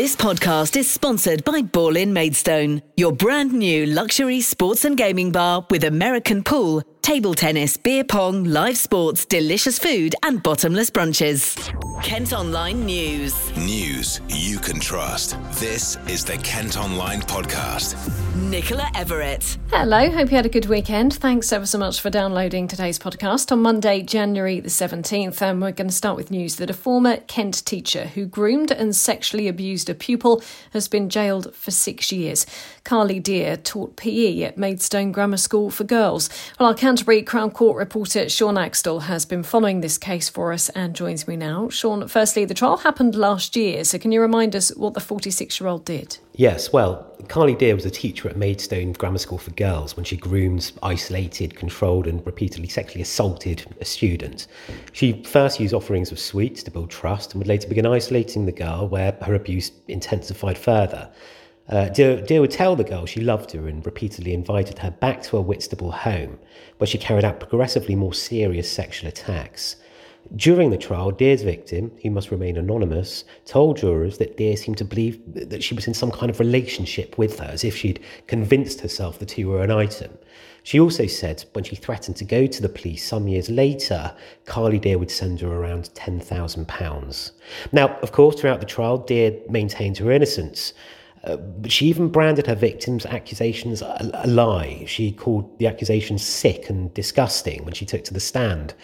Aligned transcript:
This 0.00 0.16
podcast 0.16 0.78
is 0.78 0.90
sponsored 0.90 1.44
by 1.44 1.60
Ball 1.60 1.94
in 1.94 2.14
Maidstone, 2.14 2.80
your 2.96 3.12
brand 3.12 3.52
new 3.52 3.84
luxury 3.84 4.40
sports 4.40 4.86
and 4.86 4.96
gaming 4.96 5.30
bar 5.30 5.66
with 5.68 5.84
American 5.84 6.42
pool, 6.42 6.82
table 7.10 7.34
tennis, 7.34 7.76
beer 7.76 8.04
pong, 8.04 8.44
live 8.44 8.76
sports, 8.76 9.24
delicious 9.24 9.80
food, 9.80 10.14
and 10.22 10.40
bottomless 10.44 10.90
brunches. 10.90 11.56
Kent 12.04 12.32
Online 12.32 12.86
News. 12.86 13.56
News 13.56 14.20
you 14.28 14.60
can 14.60 14.78
trust. 14.78 15.36
This 15.58 15.96
is 16.06 16.24
the 16.24 16.38
Kent 16.38 16.78
Online 16.78 17.20
Podcast. 17.20 17.96
Nicola 18.36 18.88
Everett. 18.94 19.58
Hello, 19.70 20.08
hope 20.08 20.30
you 20.30 20.36
had 20.36 20.46
a 20.46 20.50
good 20.50 20.66
weekend. 20.66 21.14
Thanks 21.14 21.52
ever 21.52 21.66
so 21.66 21.78
much 21.78 22.00
for 22.00 22.10
downloading 22.10 22.68
today's 22.68 22.98
podcast 22.98 23.50
on 23.50 23.60
Monday, 23.60 24.02
January 24.02 24.60
the 24.60 24.68
17th. 24.68 25.42
And 25.42 25.50
um, 25.50 25.60
we're 25.60 25.72
going 25.72 25.88
to 25.88 25.94
start 25.94 26.16
with 26.16 26.30
news 26.30 26.56
that 26.56 26.70
a 26.70 26.74
former 26.74 27.16
Kent 27.26 27.66
teacher 27.66 28.06
who 28.06 28.24
groomed 28.24 28.70
and 28.70 28.94
sexually 28.94 29.48
abused 29.48 29.90
a 29.90 29.94
pupil 29.94 30.42
has 30.72 30.86
been 30.86 31.08
jailed 31.10 31.52
for 31.56 31.72
six 31.72 32.12
years. 32.12 32.46
Carly 32.90 33.20
Deer 33.20 33.56
taught 33.56 33.94
PE 33.94 34.42
at 34.42 34.58
Maidstone 34.58 35.12
Grammar 35.12 35.36
School 35.36 35.70
for 35.70 35.84
Girls. 35.84 36.28
Well, 36.58 36.70
our 36.70 36.74
Canterbury 36.74 37.22
Crown 37.22 37.52
Court 37.52 37.76
reporter 37.76 38.28
Sean 38.28 38.58
Axtell 38.58 38.98
has 38.98 39.24
been 39.24 39.44
following 39.44 39.80
this 39.80 39.96
case 39.96 40.28
for 40.28 40.52
us 40.52 40.70
and 40.70 40.92
joins 40.92 41.28
me 41.28 41.36
now. 41.36 41.68
Sean, 41.68 42.08
firstly, 42.08 42.44
the 42.44 42.52
trial 42.52 42.78
happened 42.78 43.14
last 43.14 43.54
year, 43.54 43.84
so 43.84 43.96
can 43.96 44.10
you 44.10 44.20
remind 44.20 44.56
us 44.56 44.74
what 44.74 44.94
the 44.94 45.00
46 45.00 45.60
year 45.60 45.68
old 45.68 45.84
did? 45.84 46.18
Yes, 46.32 46.72
well, 46.72 47.14
Carly 47.28 47.54
Deer 47.54 47.76
was 47.76 47.86
a 47.86 47.90
teacher 47.90 48.28
at 48.28 48.36
Maidstone 48.36 48.90
Grammar 48.90 49.18
School 49.18 49.38
for 49.38 49.52
Girls 49.52 49.94
when 49.94 50.02
she 50.02 50.16
groomed, 50.16 50.72
isolated, 50.82 51.54
controlled, 51.54 52.08
and 52.08 52.26
repeatedly 52.26 52.66
sexually 52.66 53.02
assaulted 53.02 53.64
a 53.80 53.84
student. 53.84 54.48
She 54.94 55.22
first 55.22 55.60
used 55.60 55.74
offerings 55.74 56.10
of 56.10 56.18
sweets 56.18 56.64
to 56.64 56.72
build 56.72 56.90
trust 56.90 57.34
and 57.34 57.40
would 57.40 57.46
later 57.46 57.68
begin 57.68 57.86
isolating 57.86 58.46
the 58.46 58.52
girl, 58.52 58.88
where 58.88 59.16
her 59.22 59.34
abuse 59.34 59.70
intensified 59.86 60.58
further. 60.58 61.08
Uh, 61.70 61.88
Deer, 61.88 62.40
would 62.40 62.50
tell 62.50 62.74
the 62.74 62.82
girl 62.82 63.06
she 63.06 63.20
loved 63.20 63.52
her 63.52 63.68
and 63.68 63.86
repeatedly 63.86 64.34
invited 64.34 64.80
her 64.80 64.90
back 64.90 65.22
to 65.22 65.36
her 65.36 65.42
Whitstable 65.42 65.92
home, 65.92 66.36
where 66.78 66.88
she 66.88 66.98
carried 66.98 67.24
out 67.24 67.38
progressively 67.38 67.94
more 67.94 68.12
serious 68.12 68.68
sexual 68.68 69.08
attacks. 69.08 69.76
During 70.34 70.70
the 70.70 70.76
trial, 70.76 71.12
Deer's 71.12 71.42
victim, 71.42 71.92
who 72.02 72.10
must 72.10 72.32
remain 72.32 72.56
anonymous, 72.56 73.24
told 73.46 73.78
jurors 73.78 74.18
that 74.18 74.36
Deer 74.36 74.56
seemed 74.56 74.78
to 74.78 74.84
believe 74.84 75.20
that 75.26 75.62
she 75.62 75.74
was 75.74 75.86
in 75.86 75.94
some 75.94 76.10
kind 76.10 76.28
of 76.28 76.40
relationship 76.40 77.16
with 77.16 77.38
her, 77.38 77.46
as 77.46 77.62
if 77.62 77.76
she'd 77.76 78.00
convinced 78.26 78.80
herself 78.80 79.18
the 79.18 79.24
two 79.24 79.48
were 79.48 79.62
an 79.62 79.70
item. 79.70 80.18
She 80.62 80.78
also 80.78 81.06
said 81.06 81.44
when 81.52 81.64
she 81.64 81.76
threatened 81.76 82.16
to 82.16 82.24
go 82.24 82.46
to 82.46 82.62
the 82.62 82.68
police 82.68 83.04
some 83.04 83.28
years 83.28 83.48
later, 83.48 84.14
Carly 84.44 84.78
Deer 84.78 84.98
would 84.98 85.10
send 85.10 85.40
her 85.40 85.48
around 85.48 85.90
£10,000. 85.94 87.30
Now, 87.72 87.96
of 88.02 88.12
course, 88.12 88.38
throughout 88.38 88.60
the 88.60 88.66
trial, 88.66 88.98
Deer 88.98 89.38
maintained 89.48 89.98
her 89.98 90.10
innocence. 90.10 90.74
Uh, 91.24 91.36
she 91.66 91.86
even 91.86 92.08
branded 92.08 92.46
her 92.46 92.54
victims' 92.54 93.04
accusations 93.04 93.82
a, 93.82 94.10
a, 94.14 94.26
lie. 94.26 94.84
She 94.86 95.12
called 95.12 95.58
the 95.58 95.66
accusations 95.66 96.24
sick 96.24 96.70
and 96.70 96.92
disgusting 96.94 97.64
when 97.64 97.74
she 97.74 97.84
took 97.84 98.04
to 98.04 98.14
the 98.14 98.20
stand. 98.20 98.74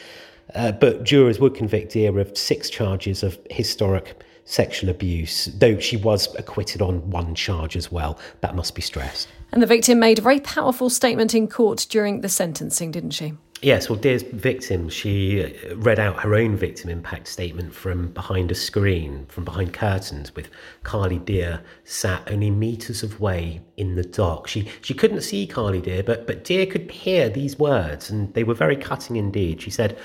Uh, 0.55 0.73
but 0.73 1.03
jurors 1.03 1.41
would 1.41 1.55
convict 1.55 1.93
Deer 1.93 2.19
of 2.19 2.37
six 2.37 2.69
charges 2.69 3.23
of 3.23 3.39
historic 3.51 4.23
sexual 4.45 4.91
abuse, 4.91 5.47
though 5.47 5.79
she 5.79 5.97
was 5.97 6.33
acquitted 6.37 6.81
on 6.81 7.11
one 7.11 7.35
charge 7.35 7.77
as 7.77 7.91
well. 7.91 8.19
That 8.43 8.55
must 8.55 8.75
be 8.75 8.83
stressed. 8.83 9.29
And 9.53 9.63
the 9.63 9.67
victim 9.67 9.99
made 9.99 10.19
a 10.19 10.23
very 10.23 10.41
powerful 10.41 10.91
statement 10.91 11.35
in 11.35 11.49
court 11.49 11.87
during 11.89 12.21
the 12.21 12.29
sentencing, 12.29 12.91
didn't 12.91 13.11
she? 13.11 13.35
Yes, 13.63 13.89
well, 13.89 13.99
Deer's 13.99 14.23
victim, 14.23 14.91
she 14.91 15.43
uh, 15.43 15.77
read 15.77 15.99
out 15.99 16.21
her 16.21 16.35
own 16.35 16.57
victim 16.57 16.91
impact 16.91 17.27
statement 17.27 17.75
from 17.75 18.09
behind 18.09 18.51
a 18.51 18.55
screen, 18.55 19.25
from 19.29 19.45
behind 19.45 19.73
curtains, 19.73 20.35
with 20.37 20.51
Carly 20.83 21.19
Deer 21.19 21.63
sat 21.85 22.31
only 22.31 22.51
metres 22.51 23.03
away 23.03 23.63
in 23.79 23.95
the 23.95 24.03
dock. 24.05 24.47
She 24.47 24.69
she 24.83 24.93
couldn't 24.93 25.23
see 25.23 25.47
Carly 25.47 25.81
Deer, 25.81 26.03
but 26.03 26.27
but 26.27 26.45
Deer 26.45 26.67
could 26.67 26.91
hear 26.91 27.31
these 27.31 27.59
words, 27.59 28.11
and 28.11 28.33
they 28.35 28.45
were 28.45 28.55
very 28.55 28.77
cutting 28.77 29.17
indeed. 29.17 29.63
She 29.63 29.71
said, 29.71 29.97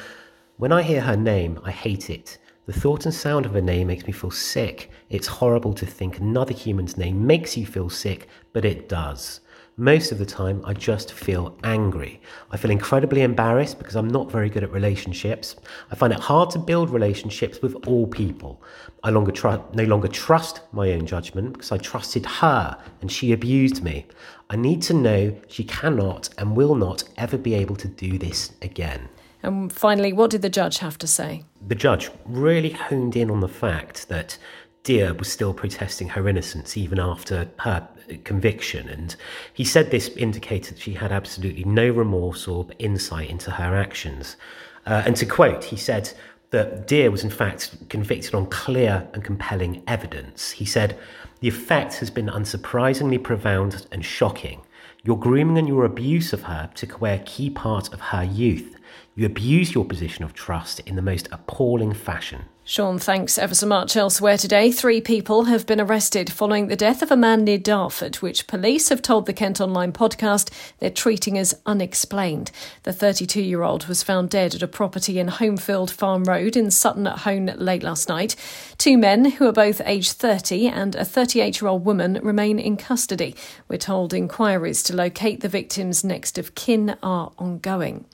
"When 0.55 0.71
I 0.71 0.81
hear 0.81 1.01
her 1.01 1.17
name, 1.17 1.59
I 1.65 1.71
hate 1.71 2.09
it. 2.09 2.37
The 2.67 2.73
thought 2.73 3.05
and 3.05 3.13
sound 3.13 3.45
of 3.45 3.53
her 3.53 3.61
name 3.61 3.87
makes 3.87 4.07
me 4.07 4.13
feel 4.13 4.31
sick. 4.31 4.89
It's 5.09 5.27
horrible 5.27 5.73
to 5.73 5.85
think 5.85 6.19
another 6.19 6.53
human's 6.53 6.95
name 6.95 7.27
makes 7.27 7.57
you 7.57 7.65
feel 7.65 7.89
sick, 7.89 8.29
but 8.53 8.63
it 8.63 8.87
does." 8.87 9.41
Most 9.77 10.11
of 10.11 10.17
the 10.17 10.25
time, 10.25 10.61
I 10.65 10.73
just 10.73 11.13
feel 11.13 11.57
angry. 11.63 12.21
I 12.51 12.57
feel 12.57 12.71
incredibly 12.71 13.21
embarrassed 13.21 13.77
because 13.79 13.95
I'm 13.95 14.09
not 14.09 14.29
very 14.29 14.49
good 14.49 14.63
at 14.63 14.71
relationships. 14.71 15.55
I 15.89 15.95
find 15.95 16.11
it 16.11 16.19
hard 16.19 16.49
to 16.51 16.59
build 16.59 16.89
relationships 16.89 17.61
with 17.61 17.75
all 17.87 18.05
people. 18.05 18.61
I 19.01 19.11
longer 19.11 19.31
tr- 19.31 19.63
no 19.73 19.83
longer 19.85 20.09
trust 20.09 20.59
my 20.73 20.91
own 20.91 21.05
judgment 21.05 21.53
because 21.53 21.71
I 21.71 21.77
trusted 21.77 22.25
her 22.25 22.77
and 22.99 23.09
she 23.09 23.31
abused 23.31 23.81
me. 23.81 24.07
I 24.49 24.57
need 24.57 24.81
to 24.83 24.93
know 24.93 25.35
she 25.47 25.63
cannot 25.63 26.27
and 26.37 26.55
will 26.57 26.75
not 26.75 27.05
ever 27.17 27.37
be 27.37 27.53
able 27.53 27.77
to 27.77 27.87
do 27.87 28.17
this 28.17 28.51
again. 28.61 29.07
And 29.43 29.71
finally, 29.71 30.13
what 30.13 30.29
did 30.29 30.41
the 30.41 30.49
judge 30.49 30.79
have 30.79 30.97
to 30.99 31.07
say? 31.07 31.43
The 31.65 31.75
judge 31.75 32.11
really 32.25 32.71
honed 32.71 33.15
in 33.15 33.31
on 33.31 33.39
the 33.39 33.47
fact 33.47 34.09
that 34.09 34.37
Deer 34.83 35.13
was 35.13 35.31
still 35.31 35.53
protesting 35.53 36.09
her 36.09 36.27
innocence 36.27 36.75
even 36.75 36.99
after 36.99 37.49
her 37.59 37.87
conviction. 38.23 38.89
And 38.89 39.15
he 39.53 39.63
said 39.63 39.91
this 39.91 40.09
indicated 40.09 40.79
she 40.79 40.93
had 40.93 41.11
absolutely 41.11 41.63
no 41.65 41.89
remorse 41.89 42.47
or 42.47 42.65
insight 42.79 43.29
into 43.29 43.51
her 43.51 43.75
actions. 43.75 44.37
Uh, 44.85 45.03
and 45.05 45.15
to 45.17 45.25
quote, 45.25 45.65
he 45.65 45.77
said 45.77 46.11
that 46.49 46.87
Deer 46.87 47.11
was 47.11 47.23
in 47.23 47.29
fact 47.29 47.75
convicted 47.89 48.33
on 48.33 48.47
clear 48.47 49.07
and 49.13 49.23
compelling 49.23 49.83
evidence. 49.87 50.51
He 50.51 50.65
said, 50.65 50.97
The 51.39 51.47
effect 51.47 51.95
has 51.95 52.09
been 52.09 52.27
unsurprisingly 52.27 53.21
profound 53.21 53.85
and 53.91 54.03
shocking. 54.03 54.61
Your 55.03 55.17
grooming 55.17 55.57
and 55.57 55.67
your 55.67 55.85
abuse 55.85 56.33
of 56.33 56.43
her 56.43 56.69
took 56.75 56.93
away 56.95 57.15
a 57.15 57.23
key 57.23 57.49
part 57.49 57.93
of 57.93 57.99
her 57.99 58.23
youth. 58.23 58.75
You 59.15 59.25
abused 59.25 59.73
your 59.73 59.85
position 59.85 60.23
of 60.23 60.33
trust 60.33 60.79
in 60.81 60.95
the 60.95 61.01
most 61.01 61.27
appalling 61.31 61.93
fashion. 61.93 62.45
Sean, 62.63 62.99
thanks 62.99 63.39
ever 63.39 63.55
so 63.55 63.65
much. 63.65 63.97
Elsewhere 63.97 64.37
today, 64.37 64.71
three 64.71 65.01
people 65.01 65.45
have 65.45 65.65
been 65.65 65.81
arrested 65.81 66.31
following 66.31 66.67
the 66.67 66.75
death 66.75 67.01
of 67.01 67.09
a 67.09 67.17
man 67.17 67.43
near 67.43 67.57
Dartford, 67.57 68.17
which 68.17 68.45
police 68.45 68.89
have 68.89 69.01
told 69.01 69.25
the 69.25 69.33
Kent 69.33 69.59
Online 69.59 69.91
podcast 69.91 70.51
they're 70.77 70.91
treating 70.91 71.39
as 71.39 71.59
unexplained. 71.65 72.51
The 72.83 72.93
32 72.93 73.41
year 73.41 73.63
old 73.63 73.87
was 73.87 74.03
found 74.03 74.29
dead 74.29 74.53
at 74.53 74.61
a 74.61 74.67
property 74.67 75.17
in 75.17 75.27
Homefield 75.27 75.89
Farm 75.89 76.23
Road 76.23 76.55
in 76.55 76.69
Sutton 76.69 77.07
at 77.07 77.19
Hone 77.19 77.51
late 77.57 77.81
last 77.81 78.07
night. 78.07 78.35
Two 78.77 78.95
men, 78.95 79.25
who 79.25 79.47
are 79.47 79.51
both 79.51 79.81
aged 79.83 80.13
30, 80.13 80.67
and 80.67 80.95
a 80.95 81.03
38 81.03 81.61
year 81.61 81.67
old 81.67 81.83
woman 81.83 82.19
remain 82.21 82.59
in 82.59 82.77
custody. 82.77 83.35
We're 83.69 83.77
told 83.77 84.13
inquiries 84.13 84.83
to 84.83 84.95
locate 84.95 85.41
the 85.41 85.49
victims' 85.49 86.03
next 86.03 86.37
of 86.37 86.53
kin 86.53 86.95
are 87.01 87.31
ongoing. 87.39 88.05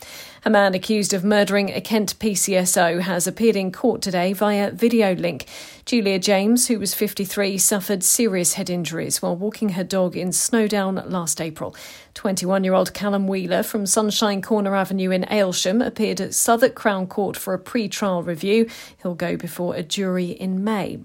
A 0.46 0.50
man 0.50 0.74
accused 0.74 1.14
of 1.14 1.26
murdering 1.26 1.72
a 1.72 1.82
Kent 1.82 2.18
PCSO 2.20 3.02
has 3.02 3.28
appeared 3.28 3.58
in 3.58 3.70
court 3.70 4.02
today 4.02 4.34
via 4.38 4.72
video 4.72 5.16
link. 5.16 5.46
Julia 5.86 6.20
James, 6.20 6.68
who 6.68 6.80
was 6.80 6.94
53, 6.94 7.58
suffered 7.58 8.04
serious 8.04 8.54
head 8.54 8.70
injuries 8.70 9.22
while 9.22 9.36
walking 9.36 9.70
her 9.70 9.84
dog 9.84 10.16
in 10.16 10.32
Snowdown 10.32 11.04
last 11.10 11.42
April. 11.42 11.76
21 12.18 12.64
year 12.64 12.74
old 12.74 12.96
Callum 12.96 13.28
Wheeler 13.28 13.62
from 13.62 13.86
Sunshine 13.86 14.42
Corner 14.42 14.76
Avenue 14.76 15.12
in 15.12 15.22
Aylesham 15.26 15.86
appeared 15.86 16.20
at 16.20 16.34
Southwark 16.34 16.74
Crown 16.74 17.06
Court 17.06 17.38
for 17.38 17.54
a 17.54 17.60
pre 17.60 17.88
trial 17.88 18.24
review. 18.24 18.68
He'll 19.04 19.14
go 19.14 19.38
before 19.38 19.76
a 19.76 19.84
jury 19.84 20.32
in 20.32 20.64
May. 20.64 20.98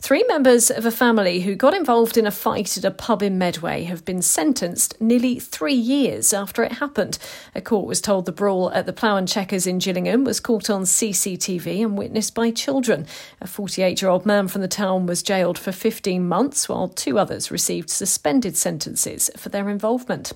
Three 0.00 0.24
members 0.26 0.68
of 0.68 0.84
a 0.84 0.90
family 0.90 1.40
who 1.42 1.54
got 1.54 1.72
involved 1.72 2.18
in 2.18 2.26
a 2.26 2.32
fight 2.32 2.76
at 2.76 2.84
a 2.84 2.90
pub 2.90 3.22
in 3.22 3.38
Medway 3.38 3.84
have 3.84 4.04
been 4.04 4.22
sentenced 4.22 5.00
nearly 5.00 5.38
three 5.38 5.74
years 5.74 6.32
after 6.32 6.64
it 6.64 6.72
happened. 6.72 7.18
A 7.54 7.60
court 7.60 7.86
was 7.86 8.00
told 8.00 8.26
the 8.26 8.32
brawl 8.32 8.72
at 8.72 8.86
the 8.86 8.92
Plough 8.92 9.16
and 9.16 9.28
Checkers 9.28 9.68
in 9.68 9.78
Gillingham 9.78 10.24
was 10.24 10.40
caught 10.40 10.68
on 10.68 10.82
CCTV 10.82 11.80
and 11.80 11.96
witnessed 11.96 12.34
by 12.34 12.50
children. 12.50 13.06
A 13.40 13.46
48 13.46 14.02
year 14.02 14.10
old 14.10 14.26
man 14.26 14.48
from 14.48 14.62
the 14.62 14.68
town 14.68 15.06
was 15.06 15.22
jailed 15.22 15.58
for 15.58 15.70
15 15.70 16.26
months, 16.26 16.68
while 16.68 16.88
two 16.88 17.20
others 17.20 17.52
received 17.52 17.88
suspended 17.88 18.56
sentences 18.56 19.30
for 19.36 19.48
their 19.48 19.68
involvement. 19.68 20.32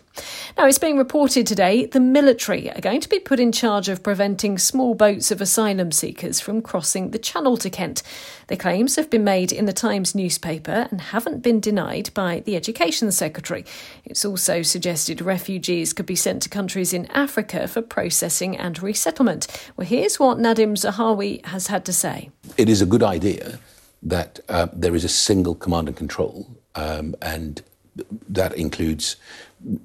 Now, 0.56 0.67
it's 0.67 0.78
being 0.78 0.99
reported 0.99 1.46
today 1.46 1.87
the 1.87 2.00
military 2.00 2.70
are 2.70 2.81
going 2.81 3.00
to 3.00 3.08
be 3.08 3.19
put 3.19 3.40
in 3.40 3.52
charge 3.52 3.88
of 3.88 4.02
preventing 4.02 4.58
small 4.58 4.94
boats 4.94 5.31
of 5.31 5.40
asylum 5.40 5.93
seekers 5.93 6.40
from 6.40 6.62
crossing 6.62 7.11
the 7.11 7.19
Channel 7.19 7.56
to 7.58 7.70
Kent. 7.70 8.02
The 8.49 8.56
claims 8.56 8.96
have 8.96 9.11
been 9.11 9.25
made 9.25 9.52
in 9.52 9.67
the 9.67 9.72
Times 9.72 10.14
newspaper 10.14 10.88
and 10.90 11.00
haven't 11.00 11.43
been 11.43 11.61
denied 11.61 12.11
by 12.14 12.40
the 12.40 12.56
Education 12.56 13.12
Secretary. 13.12 13.64
It's 14.05 14.25
also 14.25 14.62
suggested 14.62 15.20
refugees 15.20 15.93
could 15.93 16.06
be 16.06 16.17
sent 16.17 16.43
to 16.43 16.49
countries 16.49 16.93
in 16.93 17.06
Africa 17.06 17.69
for 17.69 17.82
processing 17.82 18.56
and 18.56 18.82
resettlement. 18.82 19.46
Well, 19.76 19.87
here's 19.87 20.19
what 20.19 20.38
Nadhim 20.38 20.76
Zahawi 20.76 21.44
has 21.46 21.69
had 21.69 21.84
to 21.84 21.93
say. 21.93 22.31
It 22.56 22.69
is 22.69 22.82
a 22.82 22.87
good 22.87 23.02
idea 23.02 23.58
that 24.02 24.40
uh, 24.49 24.69
there 24.73 24.94
is 24.94 25.05
a 25.05 25.08
single 25.08 25.55
command 25.55 25.88
and 25.88 25.96
control, 25.96 26.49
um, 26.75 27.14
and 27.20 27.62
that 28.28 28.55
includes 28.55 29.16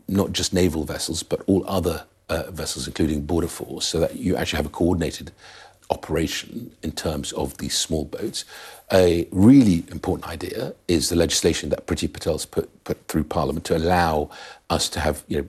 not 0.08 0.32
just 0.32 0.54
naval 0.54 0.84
vessels, 0.84 1.24
but 1.24 1.42
all 1.48 1.64
other 1.68 2.06
uh, 2.30 2.52
vessels, 2.52 2.88
including 2.88 3.22
border 3.22 3.48
force, 3.48 3.86
so 3.86 4.00
that 4.00 4.16
you 4.16 4.36
actually 4.36 4.58
have 4.58 4.66
a 4.66 4.70
coordinated 4.70 5.32
operation 5.90 6.72
in 6.82 6.92
terms 6.92 7.32
of 7.34 7.58
these 7.58 7.78
small 7.78 8.06
boats. 8.06 8.46
A 8.92 9.28
really 9.32 9.84
important 9.92 10.28
idea 10.28 10.74
is 10.88 11.10
the 11.10 11.16
legislation 11.16 11.70
that 11.70 11.86
Priti 11.86 12.12
Patel's 12.12 12.46
put, 12.46 12.84
put 12.84 13.08
through 13.08 13.26
Parliament 13.26 13.66
to 13.66 13.78
allow 13.78 14.30
us 14.70 14.90
to 14.90 15.00
have 15.00 15.24
you 15.28 15.42
know, 15.42 15.48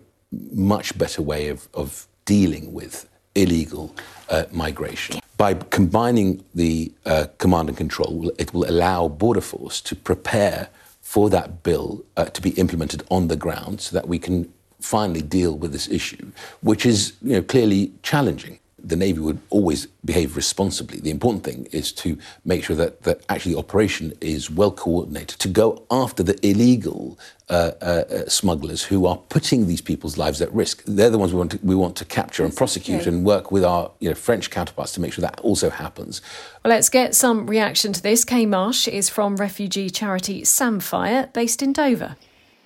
much 0.52 0.96
better 0.98 1.22
way 1.22 1.48
of, 1.48 1.68
of 1.74 2.06
dealing 2.24 2.72
with 2.72 3.08
illegal 3.34 3.94
uh, 4.28 4.44
migration. 4.50 5.20
By 5.38 5.54
combining 5.54 6.44
the 6.54 6.92
uh, 7.04 7.26
command 7.38 7.68
and 7.68 7.76
control, 7.76 8.30
it 8.38 8.52
will 8.54 8.68
allow 8.68 9.08
Border 9.08 9.42
Force 9.42 9.80
to 9.82 9.94
prepare 9.94 10.68
for 11.06 11.30
that 11.30 11.62
bill 11.62 12.04
uh, 12.16 12.24
to 12.24 12.42
be 12.42 12.50
implemented 12.50 13.00
on 13.12 13.28
the 13.28 13.36
ground 13.36 13.80
so 13.80 13.94
that 13.94 14.08
we 14.08 14.18
can 14.18 14.52
finally 14.80 15.22
deal 15.22 15.56
with 15.56 15.70
this 15.70 15.88
issue, 15.88 16.32
which 16.62 16.84
is 16.84 17.12
you 17.22 17.34
know, 17.34 17.42
clearly 17.42 17.92
challenging 18.02 18.58
the 18.86 18.96
Navy 18.96 19.20
would 19.20 19.40
always 19.50 19.86
behave 20.04 20.36
responsibly. 20.36 21.00
The 21.00 21.10
important 21.10 21.44
thing 21.44 21.66
is 21.72 21.92
to 21.92 22.16
make 22.44 22.64
sure 22.64 22.76
that, 22.76 23.02
that 23.02 23.20
actually 23.28 23.54
the 23.54 23.58
operation 23.58 24.12
is 24.20 24.50
well 24.50 24.70
coordinated 24.70 25.40
to 25.40 25.48
go 25.48 25.84
after 25.90 26.22
the 26.22 26.38
illegal 26.46 27.18
uh, 27.50 27.72
uh, 27.80 27.84
uh, 27.84 28.28
smugglers 28.28 28.84
who 28.84 29.06
are 29.06 29.16
putting 29.16 29.66
these 29.66 29.80
people's 29.80 30.16
lives 30.16 30.40
at 30.40 30.52
risk. 30.52 30.82
They're 30.86 31.10
the 31.10 31.18
ones 31.18 31.32
we 31.32 31.38
want 31.38 31.50
to, 31.52 31.58
we 31.62 31.74
want 31.74 31.96
to 31.96 32.04
capture 32.04 32.44
and 32.44 32.54
prosecute 32.54 33.02
okay. 33.02 33.10
and 33.10 33.24
work 33.24 33.50
with 33.50 33.64
our 33.64 33.90
you 33.98 34.08
know, 34.08 34.14
French 34.14 34.50
counterparts 34.50 34.92
to 34.92 35.00
make 35.00 35.12
sure 35.12 35.22
that 35.22 35.40
also 35.40 35.70
happens. 35.70 36.22
Well, 36.64 36.70
let's 36.70 36.88
get 36.88 37.14
some 37.14 37.46
reaction 37.46 37.92
to 37.92 38.02
this. 38.02 38.24
Kay 38.24 38.46
Marsh 38.46 38.86
is 38.86 39.08
from 39.08 39.36
refugee 39.36 39.90
charity 39.90 40.42
Samphire, 40.42 41.32
based 41.32 41.62
in 41.62 41.72
Dover. 41.72 42.16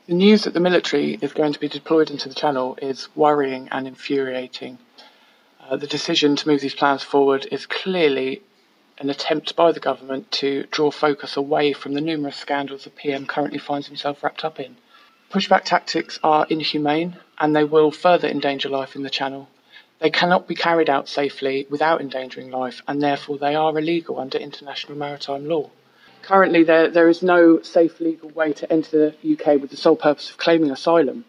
The 0.06 0.14
news 0.14 0.42
that 0.42 0.54
the 0.54 0.60
military 0.60 1.18
is 1.22 1.32
going 1.32 1.52
to 1.52 1.60
be 1.60 1.68
deployed 1.68 2.10
into 2.10 2.28
the 2.28 2.34
Channel 2.34 2.76
is 2.82 3.08
worrying 3.14 3.68
and 3.70 3.86
infuriating. 3.86 4.76
Uh, 5.70 5.76
the 5.76 5.86
decision 5.86 6.34
to 6.34 6.48
move 6.48 6.60
these 6.60 6.74
plans 6.74 7.04
forward 7.04 7.46
is 7.52 7.64
clearly 7.64 8.42
an 8.98 9.08
attempt 9.08 9.54
by 9.54 9.70
the 9.70 9.78
government 9.78 10.28
to 10.32 10.64
draw 10.72 10.90
focus 10.90 11.36
away 11.36 11.72
from 11.72 11.94
the 11.94 12.00
numerous 12.00 12.34
scandals 12.34 12.82
the 12.82 12.90
PM 12.90 13.24
currently 13.24 13.58
finds 13.58 13.86
himself 13.86 14.20
wrapped 14.20 14.44
up 14.44 14.58
in. 14.58 14.76
Pushback 15.30 15.62
tactics 15.62 16.18
are 16.24 16.44
inhumane 16.50 17.16
and 17.38 17.54
they 17.54 17.62
will 17.62 17.92
further 17.92 18.26
endanger 18.26 18.68
life 18.68 18.96
in 18.96 19.04
the 19.04 19.10
Channel. 19.10 19.48
They 20.00 20.10
cannot 20.10 20.48
be 20.48 20.56
carried 20.56 20.90
out 20.90 21.08
safely 21.08 21.68
without 21.70 22.00
endangering 22.00 22.50
life, 22.50 22.82
and 22.88 23.00
therefore 23.00 23.38
they 23.38 23.54
are 23.54 23.78
illegal 23.78 24.18
under 24.18 24.38
international 24.38 24.98
maritime 24.98 25.46
law. 25.46 25.70
Currently, 26.22 26.64
there, 26.64 26.88
there 26.88 27.08
is 27.08 27.22
no 27.22 27.62
safe 27.62 28.00
legal 28.00 28.30
way 28.30 28.52
to 28.54 28.72
enter 28.72 29.14
the 29.22 29.32
UK 29.34 29.60
with 29.60 29.70
the 29.70 29.76
sole 29.76 29.96
purpose 29.96 30.30
of 30.30 30.36
claiming 30.36 30.70
asylum 30.70 31.26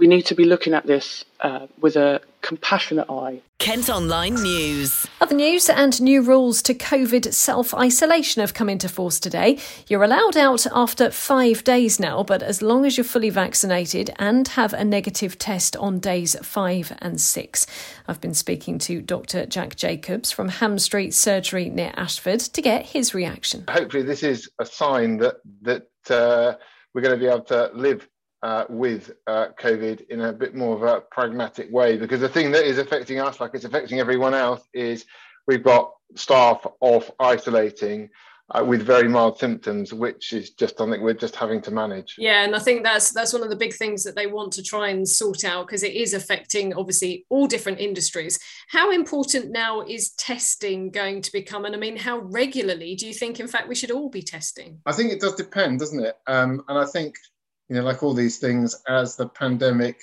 we 0.00 0.06
need 0.06 0.22
to 0.22 0.34
be 0.34 0.46
looking 0.46 0.72
at 0.72 0.86
this 0.86 1.26
uh, 1.40 1.66
with 1.78 1.94
a 1.94 2.22
compassionate 2.42 3.10
eye. 3.10 3.40
Kent 3.58 3.90
Online 3.90 4.34
News. 4.34 5.06
Other 5.20 5.34
news 5.34 5.68
and 5.68 6.00
new 6.00 6.22
rules 6.22 6.62
to 6.62 6.74
COVID 6.74 7.32
self 7.32 7.74
isolation 7.74 8.40
have 8.40 8.54
come 8.54 8.68
into 8.68 8.88
force 8.88 9.20
today. 9.20 9.58
You're 9.86 10.02
allowed 10.02 10.36
out 10.36 10.66
after 10.72 11.10
five 11.10 11.62
days 11.64 12.00
now, 12.00 12.22
but 12.22 12.42
as 12.42 12.62
long 12.62 12.86
as 12.86 12.96
you're 12.96 13.04
fully 13.04 13.30
vaccinated 13.30 14.10
and 14.18 14.48
have 14.48 14.72
a 14.72 14.84
negative 14.84 15.38
test 15.38 15.76
on 15.76 16.00
days 16.00 16.36
five 16.42 16.96
and 17.00 17.20
six. 17.20 17.66
I've 18.08 18.20
been 18.20 18.34
speaking 18.34 18.78
to 18.80 19.02
Dr. 19.02 19.46
Jack 19.46 19.76
Jacobs 19.76 20.30
from 20.32 20.48
Hamstreet 20.48 21.12
Surgery 21.12 21.68
near 21.68 21.92
Ashford 21.96 22.40
to 22.40 22.62
get 22.62 22.86
his 22.86 23.14
reaction. 23.14 23.64
Hopefully, 23.68 24.02
this 24.02 24.22
is 24.22 24.48
a 24.58 24.66
sign 24.66 25.18
that 25.18 25.36
that 25.62 25.88
uh, 26.10 26.56
we're 26.94 27.02
going 27.02 27.18
to 27.18 27.24
be 27.24 27.30
able 27.30 27.44
to 27.44 27.70
live 27.74 28.08
uh, 28.42 28.64
with 28.68 29.12
uh, 29.26 29.48
COVID 29.60 30.08
in 30.08 30.22
a 30.22 30.32
bit 30.32 30.54
more 30.54 30.74
of 30.74 30.82
a 30.82 31.00
pragmatic 31.00 31.70
way. 31.70 31.96
Because 31.96 32.20
the 32.20 32.28
thing 32.28 32.50
that 32.52 32.64
is 32.64 32.78
affecting 32.78 33.20
us, 33.20 33.40
like 33.40 33.52
it's 33.54 33.64
affecting 33.64 34.00
everyone 34.00 34.34
else, 34.34 34.62
is 34.72 35.04
we've 35.46 35.64
got 35.64 35.92
staff 36.14 36.66
off 36.80 37.10
isolating. 37.18 38.10
Uh, 38.52 38.64
with 38.64 38.82
very 38.82 39.06
mild 39.06 39.38
symptoms, 39.38 39.94
which 39.94 40.32
is 40.32 40.50
just 40.50 40.76
something 40.76 41.00
we're 41.00 41.14
just 41.14 41.36
having 41.36 41.60
to 41.62 41.70
manage. 41.70 42.16
Yeah, 42.18 42.42
and 42.42 42.56
I 42.56 42.58
think 42.58 42.82
that's 42.82 43.12
that's 43.12 43.32
one 43.32 43.44
of 43.44 43.48
the 43.48 43.54
big 43.54 43.72
things 43.72 44.02
that 44.02 44.16
they 44.16 44.26
want 44.26 44.52
to 44.54 44.62
try 44.64 44.88
and 44.88 45.08
sort 45.08 45.44
out 45.44 45.68
because 45.68 45.84
it 45.84 45.94
is 45.94 46.14
affecting 46.14 46.74
obviously 46.74 47.26
all 47.28 47.46
different 47.46 47.78
industries. 47.78 48.40
How 48.66 48.90
important 48.90 49.52
now 49.52 49.82
is 49.82 50.10
testing 50.14 50.90
going 50.90 51.22
to 51.22 51.30
become? 51.30 51.64
And 51.64 51.76
I 51.76 51.78
mean, 51.78 51.96
how 51.96 52.18
regularly 52.18 52.96
do 52.96 53.06
you 53.06 53.14
think, 53.14 53.38
in 53.38 53.46
fact, 53.46 53.68
we 53.68 53.76
should 53.76 53.92
all 53.92 54.08
be 54.10 54.20
testing? 54.22 54.80
I 54.84 54.94
think 54.94 55.12
it 55.12 55.20
does 55.20 55.36
depend, 55.36 55.78
doesn't 55.78 56.04
it? 56.04 56.16
Um, 56.26 56.64
and 56.66 56.76
I 56.76 56.86
think 56.86 57.14
you 57.70 57.76
know, 57.76 57.82
like 57.82 58.02
all 58.02 58.14
these 58.14 58.38
things, 58.38 58.82
as 58.88 59.14
the 59.14 59.28
pandemic 59.28 60.02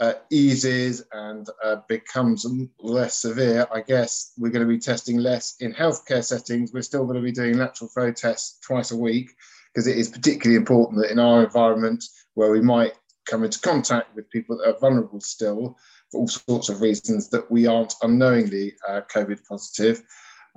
uh, 0.00 0.14
eases 0.28 1.04
and 1.12 1.48
uh, 1.64 1.76
becomes 1.88 2.44
less 2.80 3.18
severe, 3.18 3.64
I 3.72 3.80
guess 3.80 4.32
we're 4.36 4.50
going 4.50 4.66
to 4.66 4.72
be 4.72 4.80
testing 4.80 5.18
less 5.18 5.54
in 5.60 5.72
healthcare 5.72 6.24
settings. 6.24 6.72
We're 6.72 6.82
still 6.82 7.04
going 7.04 7.16
to 7.16 7.22
be 7.22 7.30
doing 7.30 7.58
lateral 7.58 7.88
flow 7.90 8.10
tests 8.10 8.58
twice 8.66 8.90
a 8.90 8.96
week 8.96 9.30
because 9.72 9.86
it 9.86 9.96
is 9.96 10.08
particularly 10.08 10.56
important 10.56 11.00
that 11.00 11.12
in 11.12 11.20
our 11.20 11.44
environment 11.44 12.02
where 12.34 12.50
we 12.50 12.60
might 12.60 12.94
come 13.24 13.44
into 13.44 13.60
contact 13.60 14.14
with 14.16 14.28
people 14.30 14.58
that 14.58 14.68
are 14.68 14.78
vulnerable 14.80 15.20
still 15.20 15.78
for 16.10 16.18
all 16.18 16.28
sorts 16.28 16.68
of 16.68 16.80
reasons 16.80 17.28
that 17.30 17.48
we 17.48 17.68
aren't 17.68 17.94
unknowingly 18.02 18.74
uh, 18.88 19.02
COVID 19.14 19.46
positive. 19.48 20.02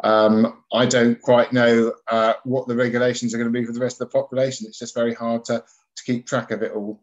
Um, 0.04 0.64
I 0.74 0.88
don't 0.88 1.22
quite 1.22 1.54
know 1.54 1.94
uh, 2.08 2.34
what 2.44 2.68
the 2.68 2.76
regulations 2.76 3.34
are 3.34 3.38
going 3.38 3.52
to 3.52 3.60
be 3.60 3.66
for 3.66 3.74
the 3.74 3.80
rest 3.80 4.02
of 4.02 4.10
the 4.10 4.20
population. 4.20 4.66
It's 4.68 4.80
just 4.80 4.96
very 4.96 5.14
hard 5.14 5.46
to 5.46 5.64
to 6.00 6.12
keep 6.12 6.26
track 6.26 6.52
of 6.52 6.62
it 6.62 6.72
all. 6.72 7.02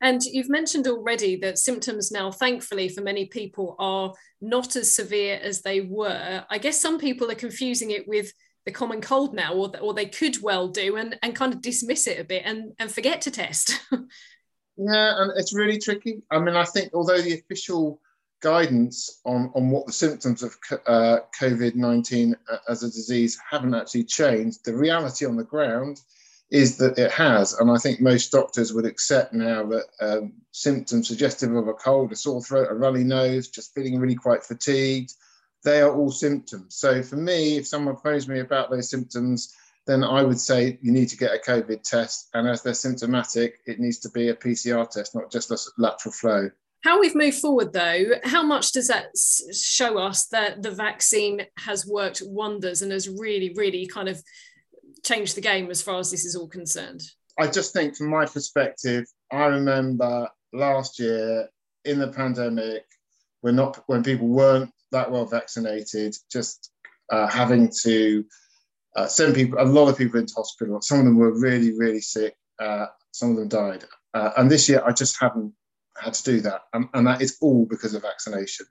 And 0.00 0.22
you've 0.22 0.48
mentioned 0.48 0.86
already 0.86 1.36
that 1.36 1.58
symptoms 1.58 2.10
now, 2.10 2.30
thankfully, 2.30 2.88
for 2.88 3.00
many 3.00 3.26
people 3.26 3.76
are 3.78 4.14
not 4.40 4.76
as 4.76 4.92
severe 4.92 5.38
as 5.42 5.62
they 5.62 5.80
were. 5.80 6.44
I 6.48 6.58
guess 6.58 6.80
some 6.80 6.98
people 6.98 7.30
are 7.30 7.36
confusing 7.36 7.90
it 7.90 8.06
with 8.06 8.32
the 8.64 8.72
common 8.72 9.00
cold 9.00 9.34
now, 9.34 9.54
or, 9.54 9.72
or 9.80 9.94
they 9.94 10.06
could 10.06 10.40
well 10.42 10.68
do, 10.68 10.96
and, 10.96 11.18
and 11.22 11.34
kind 11.34 11.52
of 11.52 11.62
dismiss 11.62 12.06
it 12.06 12.20
a 12.20 12.24
bit 12.24 12.42
and, 12.44 12.72
and 12.78 12.90
forget 12.90 13.20
to 13.22 13.30
test. 13.30 13.80
yeah, 13.92 15.22
and 15.22 15.32
it's 15.36 15.54
really 15.54 15.78
tricky. 15.78 16.22
I 16.30 16.38
mean, 16.38 16.54
I 16.54 16.64
think 16.64 16.90
although 16.94 17.20
the 17.20 17.34
official 17.34 18.00
guidance 18.40 19.20
on, 19.24 19.50
on 19.54 19.70
what 19.70 19.86
the 19.86 19.92
symptoms 19.92 20.42
of 20.44 20.56
uh, 20.86 21.18
COVID 21.40 21.74
19 21.74 22.36
uh, 22.50 22.56
as 22.68 22.84
a 22.84 22.86
disease 22.86 23.38
haven't 23.50 23.74
actually 23.74 24.04
changed, 24.04 24.64
the 24.64 24.76
reality 24.76 25.26
on 25.26 25.36
the 25.36 25.44
ground 25.44 26.00
is 26.50 26.78
that 26.78 26.98
it 26.98 27.10
has. 27.10 27.54
And 27.54 27.70
I 27.70 27.76
think 27.76 28.00
most 28.00 28.32
doctors 28.32 28.72
would 28.72 28.86
accept 28.86 29.32
now 29.34 29.66
that 29.66 29.84
um, 30.00 30.32
symptoms 30.52 31.08
suggestive 31.08 31.54
of 31.54 31.68
a 31.68 31.74
cold, 31.74 32.12
a 32.12 32.16
sore 32.16 32.42
throat, 32.42 32.68
a 32.70 32.74
runny 32.74 33.04
nose, 33.04 33.48
just 33.48 33.74
feeling 33.74 33.98
really 33.98 34.14
quite 34.14 34.42
fatigued, 34.42 35.12
they 35.64 35.80
are 35.80 35.94
all 35.94 36.10
symptoms. 36.10 36.76
So 36.76 37.02
for 37.02 37.16
me, 37.16 37.58
if 37.58 37.66
someone 37.66 37.96
phones 37.96 38.28
me 38.28 38.40
about 38.40 38.70
those 38.70 38.88
symptoms, 38.88 39.54
then 39.86 40.04
I 40.04 40.22
would 40.22 40.40
say 40.40 40.78
you 40.80 40.92
need 40.92 41.08
to 41.08 41.16
get 41.16 41.34
a 41.34 41.50
COVID 41.50 41.82
test. 41.82 42.28
And 42.34 42.48
as 42.48 42.62
they're 42.62 42.74
symptomatic, 42.74 43.60
it 43.66 43.80
needs 43.80 43.98
to 44.00 44.10
be 44.10 44.28
a 44.28 44.34
PCR 44.34 44.88
test, 44.88 45.14
not 45.14 45.30
just 45.30 45.50
a 45.50 45.58
lateral 45.78 46.12
flow. 46.12 46.50
How 46.84 47.00
we've 47.00 47.14
moved 47.14 47.38
forward, 47.38 47.72
though, 47.72 48.04
how 48.22 48.42
much 48.42 48.72
does 48.72 48.86
that 48.86 49.06
show 49.52 49.98
us 49.98 50.26
that 50.26 50.62
the 50.62 50.70
vaccine 50.70 51.44
has 51.58 51.84
worked 51.86 52.22
wonders 52.24 52.82
and 52.82 52.92
has 52.92 53.08
really, 53.08 53.52
really 53.56 53.86
kind 53.86 54.08
of 54.08 54.22
changed 55.08 55.36
the 55.36 55.40
game 55.40 55.70
as 55.70 55.82
far 55.82 55.98
as 55.98 56.10
this 56.10 56.24
is 56.24 56.36
all 56.36 56.48
concerned? 56.48 57.02
I 57.38 57.46
just 57.46 57.72
think, 57.72 57.96
from 57.96 58.10
my 58.10 58.26
perspective, 58.26 59.06
I 59.32 59.46
remember 59.46 60.28
last 60.52 60.98
year 60.98 61.48
in 61.84 61.98
the 61.98 62.08
pandemic, 62.08 62.84
when 63.40 63.56
not 63.56 63.82
when 63.86 64.02
people 64.02 64.28
weren't 64.28 64.70
that 64.92 65.10
well 65.10 65.24
vaccinated, 65.24 66.16
just 66.30 66.72
uh, 67.10 67.26
having 67.28 67.70
to 67.82 68.24
uh, 68.96 69.06
send 69.06 69.34
people, 69.34 69.58
a 69.60 69.64
lot 69.64 69.88
of 69.88 69.96
people 69.96 70.18
into 70.18 70.34
hospital. 70.36 70.80
Some 70.82 70.98
of 70.98 71.04
them 71.04 71.16
were 71.16 71.38
really, 71.38 71.72
really 71.78 72.00
sick. 72.00 72.34
Uh, 72.58 72.86
some 73.12 73.30
of 73.30 73.36
them 73.36 73.48
died. 73.48 73.84
Uh, 74.14 74.30
and 74.36 74.50
this 74.50 74.68
year, 74.68 74.82
I 74.84 74.92
just 74.92 75.16
haven't 75.20 75.52
had 75.96 76.14
to 76.14 76.24
do 76.24 76.40
that, 76.40 76.62
and, 76.72 76.88
and 76.94 77.06
that 77.06 77.22
is 77.22 77.38
all 77.40 77.66
because 77.66 77.94
of 77.94 78.02
vaccination. 78.02 78.66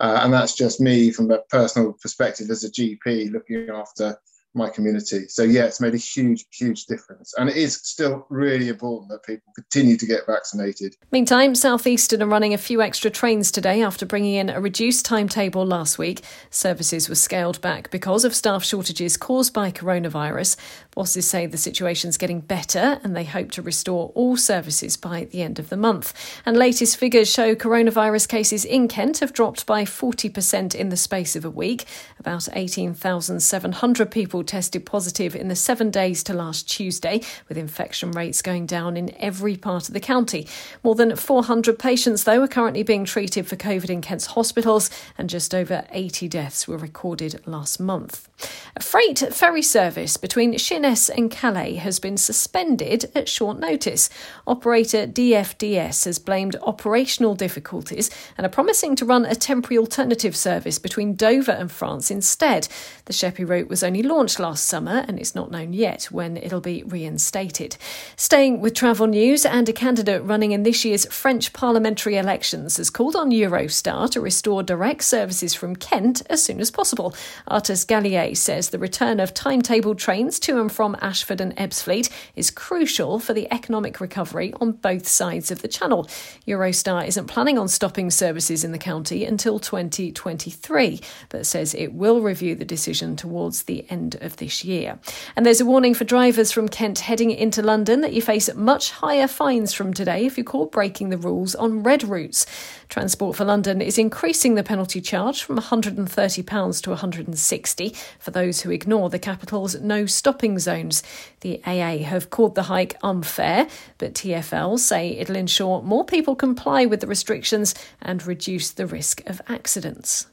Uh, 0.00 0.20
and 0.22 0.32
that's 0.32 0.54
just 0.54 0.80
me 0.80 1.10
from 1.10 1.28
a 1.32 1.40
personal 1.50 1.92
perspective 2.00 2.48
as 2.50 2.62
a 2.62 2.70
GP 2.70 3.32
looking 3.32 3.68
after 3.68 4.16
my 4.54 4.68
community. 4.68 5.26
So 5.28 5.42
yeah, 5.42 5.64
it's 5.64 5.80
made 5.80 5.94
a 5.94 5.98
huge, 5.98 6.46
huge 6.50 6.86
difference. 6.86 7.34
And 7.38 7.48
it 7.48 7.56
is 7.56 7.74
still 7.74 8.26
really 8.30 8.68
important 8.68 9.10
that 9.10 9.22
people 9.24 9.52
continue 9.54 9.96
to 9.96 10.06
get 10.06 10.26
vaccinated. 10.26 10.96
Meantime, 11.12 11.54
Southeastern 11.54 12.22
are 12.22 12.26
running 12.26 12.54
a 12.54 12.58
few 12.58 12.82
extra 12.82 13.10
trains 13.10 13.50
today 13.50 13.82
after 13.82 14.06
bringing 14.06 14.34
in 14.34 14.50
a 14.50 14.60
reduced 14.60 15.04
timetable 15.04 15.64
last 15.64 15.98
week. 15.98 16.22
Services 16.50 17.08
were 17.08 17.14
scaled 17.14 17.60
back 17.60 17.90
because 17.90 18.24
of 18.24 18.34
staff 18.34 18.64
shortages 18.64 19.16
caused 19.16 19.52
by 19.52 19.70
coronavirus. 19.70 20.56
Bosses 20.98 21.30
say 21.30 21.46
the 21.46 21.56
situation's 21.56 22.16
getting 22.16 22.40
better 22.40 22.98
and 23.04 23.14
they 23.14 23.22
hope 23.22 23.52
to 23.52 23.62
restore 23.62 24.10
all 24.16 24.36
services 24.36 24.96
by 24.96 25.28
the 25.30 25.42
end 25.42 25.60
of 25.60 25.68
the 25.68 25.76
month. 25.76 26.12
And 26.44 26.56
latest 26.56 26.96
figures 26.96 27.30
show 27.30 27.54
coronavirus 27.54 28.26
cases 28.26 28.64
in 28.64 28.88
Kent 28.88 29.18
have 29.18 29.32
dropped 29.32 29.64
by 29.64 29.84
40% 29.84 30.74
in 30.74 30.88
the 30.88 30.96
space 30.96 31.36
of 31.36 31.44
a 31.44 31.50
week. 31.50 31.84
About 32.18 32.48
18,700 32.52 34.10
people 34.10 34.42
tested 34.42 34.86
positive 34.86 35.36
in 35.36 35.46
the 35.46 35.54
seven 35.54 35.92
days 35.92 36.24
to 36.24 36.34
last 36.34 36.68
Tuesday, 36.68 37.20
with 37.48 37.56
infection 37.56 38.10
rates 38.10 38.42
going 38.42 38.66
down 38.66 38.96
in 38.96 39.14
every 39.18 39.54
part 39.54 39.86
of 39.86 39.94
the 39.94 40.00
county. 40.00 40.48
More 40.82 40.96
than 40.96 41.14
400 41.14 41.78
patients, 41.78 42.24
though, 42.24 42.42
are 42.42 42.48
currently 42.48 42.82
being 42.82 43.04
treated 43.04 43.46
for 43.46 43.54
COVID 43.54 43.88
in 43.88 44.00
Kent's 44.00 44.26
hospitals, 44.26 44.90
and 45.16 45.30
just 45.30 45.54
over 45.54 45.84
80 45.92 46.26
deaths 46.26 46.66
were 46.66 46.76
recorded 46.76 47.40
last 47.46 47.78
month. 47.78 48.28
A 48.74 48.82
freight 48.82 49.20
ferry 49.32 49.62
service 49.62 50.16
between 50.16 50.58
Sheerness 50.88 51.10
and 51.10 51.30
Calais 51.30 51.74
has 51.74 51.98
been 51.98 52.16
suspended 52.16 53.10
at 53.14 53.28
short 53.28 53.58
notice. 53.58 54.08
Operator 54.46 55.06
DFDS 55.06 56.06
has 56.06 56.18
blamed 56.18 56.56
operational 56.62 57.34
difficulties 57.34 58.08
and 58.38 58.46
are 58.46 58.50
promising 58.50 58.96
to 58.96 59.04
run 59.04 59.26
a 59.26 59.34
temporary 59.34 59.76
alternative 59.76 60.34
service 60.34 60.78
between 60.78 61.14
Dover 61.14 61.52
and 61.52 61.70
France 61.70 62.10
instead. 62.10 62.68
The 63.04 63.12
Sheppey 63.12 63.44
route 63.44 63.68
was 63.68 63.82
only 63.82 64.02
launched 64.02 64.40
last 64.40 64.64
summer 64.64 65.04
and 65.06 65.18
it's 65.18 65.34
not 65.34 65.50
known 65.50 65.74
yet 65.74 66.04
when 66.04 66.38
it'll 66.38 66.62
be 66.62 66.82
reinstated. 66.84 67.76
Staying 68.16 68.62
with 68.62 68.72
travel 68.72 69.06
news, 69.06 69.44
and 69.44 69.68
a 69.68 69.74
candidate 69.74 70.24
running 70.24 70.52
in 70.52 70.62
this 70.62 70.86
year's 70.86 71.04
French 71.12 71.52
parliamentary 71.52 72.16
elections 72.16 72.78
has 72.78 72.88
called 72.88 73.14
on 73.14 73.30
Eurostar 73.30 74.08
to 74.10 74.22
restore 74.22 74.62
direct 74.62 75.04
services 75.04 75.52
from 75.52 75.76
Kent 75.76 76.22
as 76.30 76.42
soon 76.42 76.60
as 76.60 76.70
possible. 76.70 77.14
Artus 77.46 77.84
Gallier 77.84 78.34
says 78.34 78.70
the 78.70 78.78
return 78.78 79.20
of 79.20 79.34
timetable 79.34 79.94
trains 79.94 80.38
to 80.40 80.58
and 80.58 80.72
from 80.78 80.96
Ashford 81.00 81.40
and 81.40 81.56
Ebbsfleet 81.56 82.08
is 82.36 82.52
crucial 82.52 83.18
for 83.18 83.32
the 83.32 83.52
economic 83.52 83.98
recovery 83.98 84.54
on 84.60 84.70
both 84.70 85.08
sides 85.08 85.50
of 85.50 85.60
the 85.60 85.66
channel. 85.66 86.04
Eurostar 86.46 87.04
isn't 87.04 87.26
planning 87.26 87.58
on 87.58 87.66
stopping 87.66 88.12
services 88.12 88.62
in 88.62 88.70
the 88.70 88.78
county 88.78 89.24
until 89.24 89.58
2023, 89.58 91.00
but 91.30 91.44
says 91.44 91.74
it 91.74 91.94
will 91.94 92.20
review 92.20 92.54
the 92.54 92.64
decision 92.64 93.16
towards 93.16 93.64
the 93.64 93.90
end 93.90 94.18
of 94.20 94.36
this 94.36 94.64
year. 94.64 95.00
And 95.34 95.44
there's 95.44 95.60
a 95.60 95.66
warning 95.66 95.94
for 95.94 96.04
drivers 96.04 96.52
from 96.52 96.68
Kent 96.68 97.00
heading 97.00 97.32
into 97.32 97.60
London 97.60 98.02
that 98.02 98.12
you 98.12 98.22
face 98.22 98.48
much 98.54 98.92
higher 98.92 99.26
fines 99.26 99.72
from 99.72 99.92
today 99.92 100.26
if 100.26 100.36
you're 100.36 100.44
caught 100.44 100.70
breaking 100.70 101.08
the 101.08 101.18
rules 101.18 101.56
on 101.56 101.82
red 101.82 102.04
routes. 102.04 102.46
Transport 102.88 103.36
for 103.36 103.44
London 103.44 103.82
is 103.82 103.98
increasing 103.98 104.54
the 104.54 104.62
penalty 104.62 105.00
charge 105.00 105.42
from 105.42 105.58
£130 105.58 106.82
to 106.82 106.90
£160 106.90 107.96
for 108.18 108.30
those 108.30 108.60
who 108.60 108.70
ignore 108.70 109.10
the 109.10 109.18
capital's 109.18 109.78
no 109.80 110.06
stopping 110.06 110.58
zones. 110.58 111.02
The 111.40 111.60
AA 111.66 111.98
have 112.04 112.30
called 112.30 112.54
the 112.54 112.64
hike 112.64 112.96
unfair, 113.02 113.68
but 113.98 114.14
TfL 114.14 114.78
say 114.78 115.10
it'll 115.10 115.36
ensure 115.36 115.82
more 115.82 116.04
people 116.04 116.34
comply 116.34 116.86
with 116.86 117.00
the 117.00 117.06
restrictions 117.06 117.74
and 118.00 118.26
reduce 118.26 118.70
the 118.70 118.86
risk 118.86 119.22
of 119.26 119.42
accidents. 119.48 120.26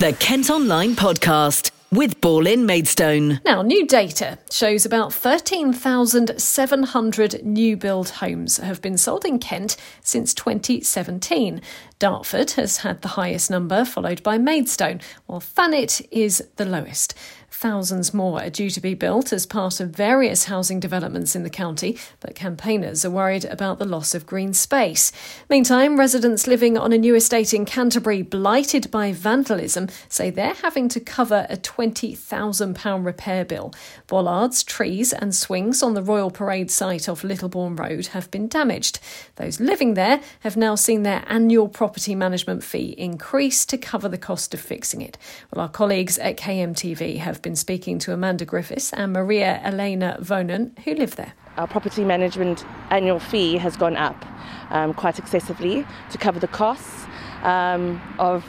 The 0.00 0.14
Kent 0.20 0.50
Online 0.50 0.94
Podcast 0.94 1.70
with 1.94 2.20
Ball 2.20 2.46
in 2.46 2.66
Maidstone. 2.66 3.40
Now, 3.44 3.62
new 3.62 3.86
data 3.86 4.38
shows 4.50 4.84
about 4.84 5.12
13,700 5.12 7.44
new 7.44 7.76
build 7.76 8.08
homes 8.10 8.58
have 8.58 8.82
been 8.82 8.98
sold 8.98 9.24
in 9.24 9.38
Kent 9.38 9.76
since 10.02 10.34
2017. 10.34 11.60
Dartford 12.04 12.50
has 12.50 12.76
had 12.76 13.00
the 13.00 13.08
highest 13.08 13.50
number, 13.50 13.82
followed 13.82 14.22
by 14.22 14.36
Maidstone, 14.36 15.00
while 15.24 15.40
Thanet 15.40 16.06
is 16.10 16.46
the 16.56 16.66
lowest. 16.66 17.14
Thousands 17.50 18.12
more 18.12 18.42
are 18.42 18.50
due 18.50 18.68
to 18.68 18.80
be 18.80 18.92
built 18.92 19.32
as 19.32 19.46
part 19.46 19.80
of 19.80 19.88
various 19.90 20.44
housing 20.44 20.80
developments 20.80 21.34
in 21.34 21.44
the 21.44 21.48
county, 21.48 21.96
but 22.20 22.34
campaigners 22.34 23.06
are 23.06 23.10
worried 23.10 23.46
about 23.46 23.78
the 23.78 23.86
loss 23.86 24.14
of 24.14 24.26
green 24.26 24.52
space. 24.52 25.12
Meantime, 25.48 25.98
residents 25.98 26.46
living 26.46 26.76
on 26.76 26.92
a 26.92 26.98
new 26.98 27.14
estate 27.14 27.54
in 27.54 27.64
Canterbury, 27.64 28.20
blighted 28.20 28.90
by 28.90 29.12
vandalism, 29.12 29.88
say 30.08 30.28
they're 30.28 30.52
having 30.54 30.88
to 30.90 31.00
cover 31.00 31.46
a 31.48 31.56
£20,000 31.56 33.04
repair 33.04 33.44
bill. 33.46 33.72
Bollards, 34.08 34.62
trees, 34.62 35.12
and 35.12 35.34
swings 35.34 35.82
on 35.82 35.94
the 35.94 36.02
Royal 36.02 36.32
Parade 36.32 36.70
site 36.72 37.08
off 37.08 37.22
Littlebourne 37.22 37.78
Road 37.78 38.08
have 38.08 38.30
been 38.32 38.48
damaged. 38.48 38.98
Those 39.36 39.60
living 39.60 39.94
there 39.94 40.20
have 40.40 40.56
now 40.56 40.74
seen 40.74 41.04
their 41.04 41.24
annual 41.28 41.68
property 41.68 41.93
management 42.14 42.62
fee 42.62 42.94
increase 42.98 43.64
to 43.66 43.78
cover 43.78 44.08
the 44.08 44.18
cost 44.18 44.54
of 44.54 44.60
fixing 44.60 45.00
it. 45.00 45.16
Well, 45.50 45.62
our 45.62 45.68
colleagues 45.68 46.18
at 46.18 46.36
KMTV 46.36 47.18
have 47.18 47.40
been 47.40 47.56
speaking 47.56 47.98
to 48.00 48.12
Amanda 48.12 48.44
Griffiths 48.44 48.92
and 48.92 49.12
Maria 49.12 49.60
Elena 49.62 50.18
Vonen, 50.20 50.78
who 50.80 50.94
live 50.94 51.16
there. 51.16 51.32
Our 51.56 51.68
property 51.68 52.04
management 52.04 52.64
annual 52.90 53.20
fee 53.20 53.56
has 53.58 53.76
gone 53.76 53.96
up 53.96 54.24
um, 54.70 54.92
quite 54.92 55.18
excessively 55.18 55.86
to 56.10 56.18
cover 56.18 56.40
the 56.40 56.48
costs 56.48 57.06
um, 57.42 58.00
of 58.18 58.44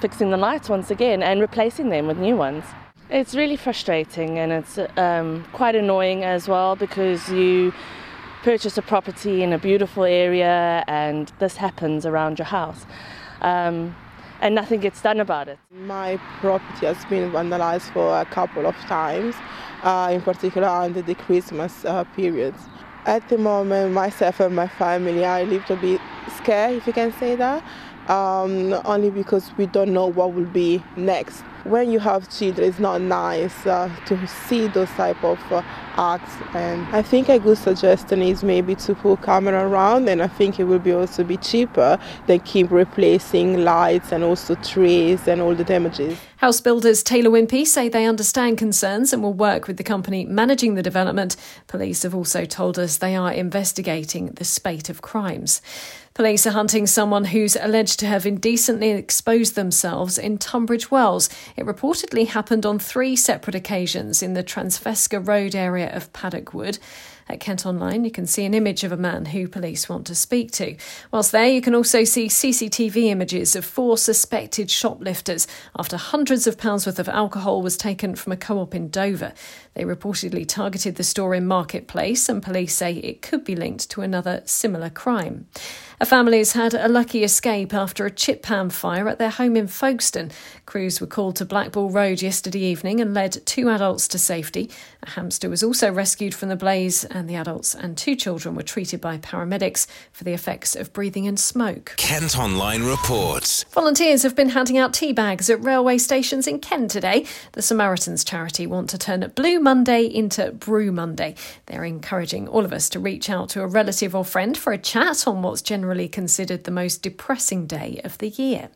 fixing 0.00 0.30
the 0.30 0.36
lights 0.36 0.68
once 0.68 0.90
again 0.90 1.22
and 1.22 1.40
replacing 1.40 1.90
them 1.90 2.06
with 2.06 2.18
new 2.18 2.36
ones. 2.36 2.64
It's 3.08 3.34
really 3.34 3.56
frustrating 3.56 4.38
and 4.38 4.52
it's 4.52 4.78
um, 4.96 5.44
quite 5.52 5.74
annoying 5.74 6.24
as 6.24 6.48
well 6.48 6.76
because 6.76 7.30
you 7.30 7.72
purchase 8.42 8.78
a 8.78 8.82
property 8.82 9.42
in 9.42 9.52
a 9.52 9.58
beautiful 9.58 10.04
area 10.04 10.82
and 10.86 11.32
this 11.38 11.56
happens 11.56 12.06
around 12.06 12.38
your 12.38 12.46
house. 12.46 12.86
Um, 13.42 13.94
and 14.40 14.54
nothing 14.54 14.80
gets 14.80 15.02
done 15.02 15.20
about 15.20 15.48
it. 15.48 15.58
My 15.70 16.16
property 16.40 16.86
has 16.86 17.04
been 17.06 17.30
vandalized 17.30 17.92
for 17.92 18.18
a 18.18 18.24
couple 18.24 18.66
of 18.66 18.74
times, 18.86 19.34
uh, 19.82 20.10
in 20.12 20.22
particular 20.22 20.66
under 20.66 21.02
the 21.02 21.14
Christmas 21.14 21.84
uh, 21.84 22.04
period. 22.16 22.54
At 23.04 23.28
the 23.28 23.36
moment, 23.36 23.92
myself 23.92 24.40
and 24.40 24.56
my 24.56 24.68
family 24.68 25.24
are 25.24 25.40
a 25.40 25.44
little 25.44 25.76
bit 25.76 26.00
scared, 26.36 26.76
if 26.76 26.86
you 26.86 26.92
can 26.92 27.12
say 27.12 27.34
that, 27.36 27.62
um, 28.10 28.74
only 28.84 29.10
because 29.10 29.50
we 29.56 29.66
don't 29.66 29.92
know 29.92 30.06
what 30.06 30.34
will 30.34 30.46
be 30.46 30.82
next. 30.96 31.42
When 31.64 31.90
you 31.90 31.98
have 31.98 32.28
children, 32.30 32.68
it's 32.68 32.78
not 32.78 33.02
nice 33.02 33.66
uh, 33.66 33.94
to 34.06 34.26
see 34.26 34.66
those 34.68 34.88
type 34.92 35.22
of 35.22 35.38
uh, 35.52 35.62
acts. 35.96 36.32
And 36.54 36.86
I 36.96 37.02
think 37.02 37.28
a 37.28 37.38
good 37.38 37.58
suggestion 37.58 38.22
is 38.22 38.42
maybe 38.42 38.74
to 38.76 38.94
put 38.94 39.22
camera 39.22 39.68
around, 39.68 40.08
and 40.08 40.22
I 40.22 40.26
think 40.26 40.58
it 40.58 40.64
will 40.64 40.78
be 40.78 40.92
also 40.92 41.22
be 41.22 41.36
cheaper 41.36 41.98
than 42.26 42.40
keep 42.40 42.70
replacing 42.70 43.62
lights 43.62 44.10
and 44.10 44.24
also 44.24 44.54
trees 44.56 45.28
and 45.28 45.42
all 45.42 45.54
the 45.54 45.64
damages. 45.64 46.18
House 46.38 46.62
builders 46.62 47.02
Taylor 47.02 47.28
Wimpey 47.28 47.66
say 47.66 47.90
they 47.90 48.06
understand 48.06 48.56
concerns 48.56 49.12
and 49.12 49.22
will 49.22 49.34
work 49.34 49.66
with 49.66 49.76
the 49.76 49.84
company 49.84 50.24
managing 50.24 50.74
the 50.74 50.82
development. 50.82 51.36
Police 51.66 52.02
have 52.04 52.14
also 52.14 52.46
told 52.46 52.78
us 52.78 52.96
they 52.96 53.14
are 53.14 53.30
investigating 53.30 54.28
the 54.28 54.44
spate 54.44 54.88
of 54.88 55.02
crimes. 55.02 55.60
Police 56.20 56.46
are 56.46 56.50
hunting 56.50 56.86
someone 56.86 57.24
who's 57.24 57.56
alleged 57.56 57.98
to 58.00 58.06
have 58.06 58.26
indecently 58.26 58.90
exposed 58.90 59.54
themselves 59.54 60.18
in 60.18 60.36
Tunbridge 60.36 60.90
Wells. 60.90 61.30
It 61.56 61.64
reportedly 61.64 62.28
happened 62.28 62.66
on 62.66 62.78
three 62.78 63.16
separate 63.16 63.54
occasions 63.54 64.22
in 64.22 64.34
the 64.34 64.44
Transfesa 64.44 65.26
Road 65.26 65.54
area 65.54 65.90
of 65.96 66.12
Paddock 66.12 66.52
Wood. 66.52 66.78
At 67.30 67.38
Kent 67.38 67.64
Online, 67.64 68.04
you 68.04 68.10
can 68.10 68.26
see 68.26 68.44
an 68.44 68.54
image 68.54 68.82
of 68.82 68.90
a 68.90 68.96
man 68.96 69.26
who 69.26 69.46
police 69.46 69.88
want 69.88 70.04
to 70.08 70.16
speak 70.16 70.50
to. 70.52 70.74
Whilst 71.12 71.30
there, 71.30 71.46
you 71.46 71.60
can 71.60 71.76
also 71.76 72.02
see 72.02 72.26
CCTV 72.26 73.04
images 73.04 73.54
of 73.54 73.64
four 73.64 73.96
suspected 73.96 74.68
shoplifters 74.68 75.46
after 75.78 75.96
hundreds 75.96 76.48
of 76.48 76.58
pounds 76.58 76.86
worth 76.86 76.98
of 76.98 77.08
alcohol 77.08 77.62
was 77.62 77.76
taken 77.76 78.16
from 78.16 78.32
a 78.32 78.36
co 78.36 78.58
op 78.58 78.74
in 78.74 78.88
Dover. 78.88 79.32
They 79.74 79.84
reportedly 79.84 80.44
targeted 80.44 80.96
the 80.96 81.04
store 81.04 81.32
in 81.36 81.46
Marketplace, 81.46 82.28
and 82.28 82.42
police 82.42 82.74
say 82.74 82.94
it 82.94 83.22
could 83.22 83.44
be 83.44 83.54
linked 83.54 83.88
to 83.90 84.02
another 84.02 84.42
similar 84.44 84.90
crime. 84.90 85.46
A 86.02 86.06
family 86.06 86.38
has 86.38 86.52
had 86.52 86.72
a 86.72 86.88
lucky 86.88 87.22
escape 87.22 87.74
after 87.74 88.06
a 88.06 88.10
chip 88.10 88.42
pan 88.42 88.70
fire 88.70 89.06
at 89.06 89.18
their 89.18 89.28
home 89.28 89.54
in 89.54 89.66
Folkestone. 89.66 90.30
Crews 90.64 90.98
were 90.98 91.06
called 91.06 91.36
to 91.36 91.44
Blackbull 91.44 91.92
Road 91.92 92.22
yesterday 92.22 92.60
evening 92.60 93.00
and 93.00 93.12
led 93.12 93.44
two 93.44 93.68
adults 93.68 94.08
to 94.08 94.18
safety. 94.18 94.70
A 95.02 95.10
hamster 95.10 95.50
was 95.50 95.62
also 95.62 95.92
rescued 95.92 96.34
from 96.34 96.48
the 96.48 96.56
blaze, 96.56 97.04
and 97.04 97.19
the 97.28 97.36
adults 97.36 97.74
and 97.74 97.96
two 97.96 98.14
children 98.14 98.54
were 98.54 98.62
treated 98.62 99.00
by 99.00 99.18
paramedics 99.18 99.86
for 100.12 100.24
the 100.24 100.32
effects 100.32 100.76
of 100.76 100.92
breathing 100.92 101.24
in 101.24 101.36
smoke. 101.36 101.94
Kent 101.96 102.38
Online 102.38 102.84
reports. 102.84 103.64
Volunteers 103.70 104.22
have 104.22 104.36
been 104.36 104.50
handing 104.50 104.78
out 104.78 104.94
tea 104.94 105.12
bags 105.12 105.50
at 105.50 105.62
railway 105.62 105.98
stations 105.98 106.46
in 106.46 106.58
Kent 106.58 106.90
today. 106.90 107.26
The 107.52 107.62
Samaritans 107.62 108.24
charity 108.24 108.66
want 108.66 108.90
to 108.90 108.98
turn 108.98 109.30
Blue 109.34 109.60
Monday 109.60 110.04
into 110.04 110.52
Brew 110.52 110.92
Monday. 110.92 111.34
They're 111.66 111.84
encouraging 111.84 112.48
all 112.48 112.64
of 112.64 112.72
us 112.72 112.88
to 112.90 113.00
reach 113.00 113.28
out 113.28 113.48
to 113.50 113.62
a 113.62 113.66
relative 113.66 114.14
or 114.14 114.24
friend 114.24 114.56
for 114.56 114.72
a 114.72 114.78
chat 114.78 115.26
on 115.26 115.42
what's 115.42 115.62
generally 115.62 116.08
considered 116.08 116.64
the 116.64 116.70
most 116.70 117.02
depressing 117.02 117.66
day 117.66 118.00
of 118.04 118.18
the 118.18 118.28
year. 118.28 118.70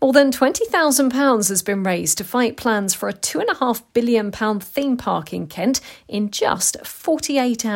More 0.00 0.12
than 0.12 0.32
£20,000 0.32 1.48
has 1.48 1.62
been 1.62 1.82
raised 1.82 2.18
to 2.18 2.24
fight 2.24 2.56
plans 2.56 2.94
for 2.94 3.08
a 3.08 3.14
£2.5 3.14 3.82
billion 3.92 4.32
theme 4.32 4.96
park 4.96 5.32
in 5.32 5.46
Kent 5.46 5.80
in 6.08 6.30
just 6.30 6.84
48 6.84 7.64
hours 7.64 7.75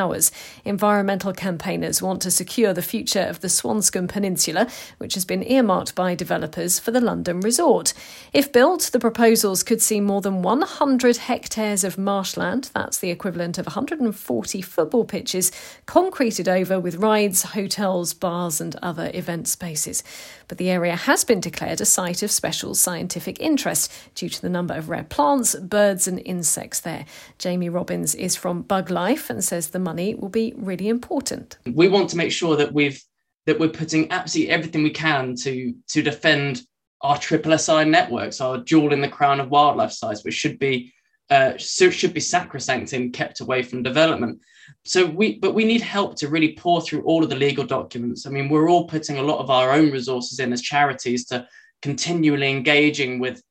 Environmental 0.64 1.32
campaigners 1.32 2.00
want 2.00 2.22
to 2.22 2.30
secure 2.30 2.72
the 2.72 2.82
future 2.82 3.20
of 3.20 3.40
the 3.40 3.48
Swanscombe 3.48 4.08
Peninsula, 4.08 4.66
which 4.98 5.14
has 5.14 5.24
been 5.24 5.42
earmarked 5.42 5.94
by 5.94 6.14
developers 6.14 6.78
for 6.78 6.90
the 6.90 7.00
London 7.00 7.40
resort. 7.40 7.92
If 8.32 8.52
built, 8.52 8.90
the 8.92 8.98
proposals 8.98 9.62
could 9.62 9.82
see 9.82 10.00
more 10.00 10.20
than 10.20 10.42
100 10.42 11.16
hectares 11.18 11.84
of 11.84 11.98
marshland, 11.98 12.70
that's 12.74 12.98
the 12.98 13.10
equivalent 13.10 13.58
of 13.58 13.66
140 13.66 14.62
football 14.62 15.04
pitches, 15.04 15.52
concreted 15.86 16.48
over 16.48 16.80
with 16.80 16.96
rides, 16.96 17.42
hotels, 17.42 18.14
bars, 18.14 18.60
and 18.60 18.76
other 18.76 19.10
event 19.14 19.48
spaces. 19.48 20.02
But 20.50 20.58
the 20.58 20.68
area 20.68 20.96
has 20.96 21.22
been 21.22 21.38
declared 21.38 21.80
a 21.80 21.84
site 21.84 22.24
of 22.24 22.30
special 22.32 22.74
scientific 22.74 23.38
interest 23.38 23.92
due 24.16 24.28
to 24.28 24.42
the 24.42 24.48
number 24.48 24.74
of 24.74 24.88
rare 24.88 25.04
plants, 25.04 25.54
birds, 25.54 26.08
and 26.08 26.20
insects 26.24 26.80
there. 26.80 27.06
Jamie 27.38 27.68
Robbins 27.68 28.16
is 28.16 28.34
from 28.34 28.64
Buglife 28.64 29.30
and 29.30 29.44
says 29.44 29.68
the 29.68 29.78
money 29.78 30.16
will 30.16 30.28
be 30.28 30.52
really 30.56 30.88
important. 30.88 31.56
We 31.72 31.86
want 31.86 32.10
to 32.10 32.16
make 32.16 32.32
sure 32.32 32.56
that 32.56 32.72
we've 32.72 33.00
that 33.46 33.60
we're 33.60 33.68
putting 33.68 34.10
absolutely 34.10 34.52
everything 34.52 34.82
we 34.82 34.90
can 34.90 35.36
to 35.36 35.72
to 35.86 36.02
defend 36.02 36.62
our 37.00 37.16
triple 37.16 37.56
SI 37.56 37.84
networks, 37.84 38.40
our 38.40 38.58
jewel 38.58 38.92
in 38.92 39.02
the 39.02 39.08
crown 39.08 39.38
of 39.38 39.50
wildlife 39.50 39.92
sites, 39.92 40.24
which 40.24 40.34
should 40.34 40.58
be 40.58 40.92
uh, 41.30 41.56
should 41.56 42.12
be 42.12 42.20
sacrosanct 42.20 42.92
and 42.92 43.12
kept 43.12 43.40
away 43.40 43.62
from 43.62 43.82
development. 43.82 44.40
So 44.84 45.06
we, 45.06 45.38
but 45.38 45.54
we 45.54 45.64
need 45.64 45.80
help 45.80 46.16
to 46.16 46.28
really 46.28 46.54
pour 46.54 46.80
through 46.80 47.02
all 47.02 47.22
of 47.22 47.30
the 47.30 47.36
legal 47.36 47.64
documents. 47.64 48.26
I 48.26 48.30
mean, 48.30 48.48
we're 48.48 48.68
all 48.68 48.86
putting 48.86 49.18
a 49.18 49.22
lot 49.22 49.38
of 49.38 49.50
our 49.50 49.72
own 49.72 49.90
resources 49.90 50.40
in 50.40 50.52
as 50.52 50.62
charities 50.62 51.26
to 51.26 51.46
continually 51.82 52.50
engaging 52.50 53.18
with 53.18 53.42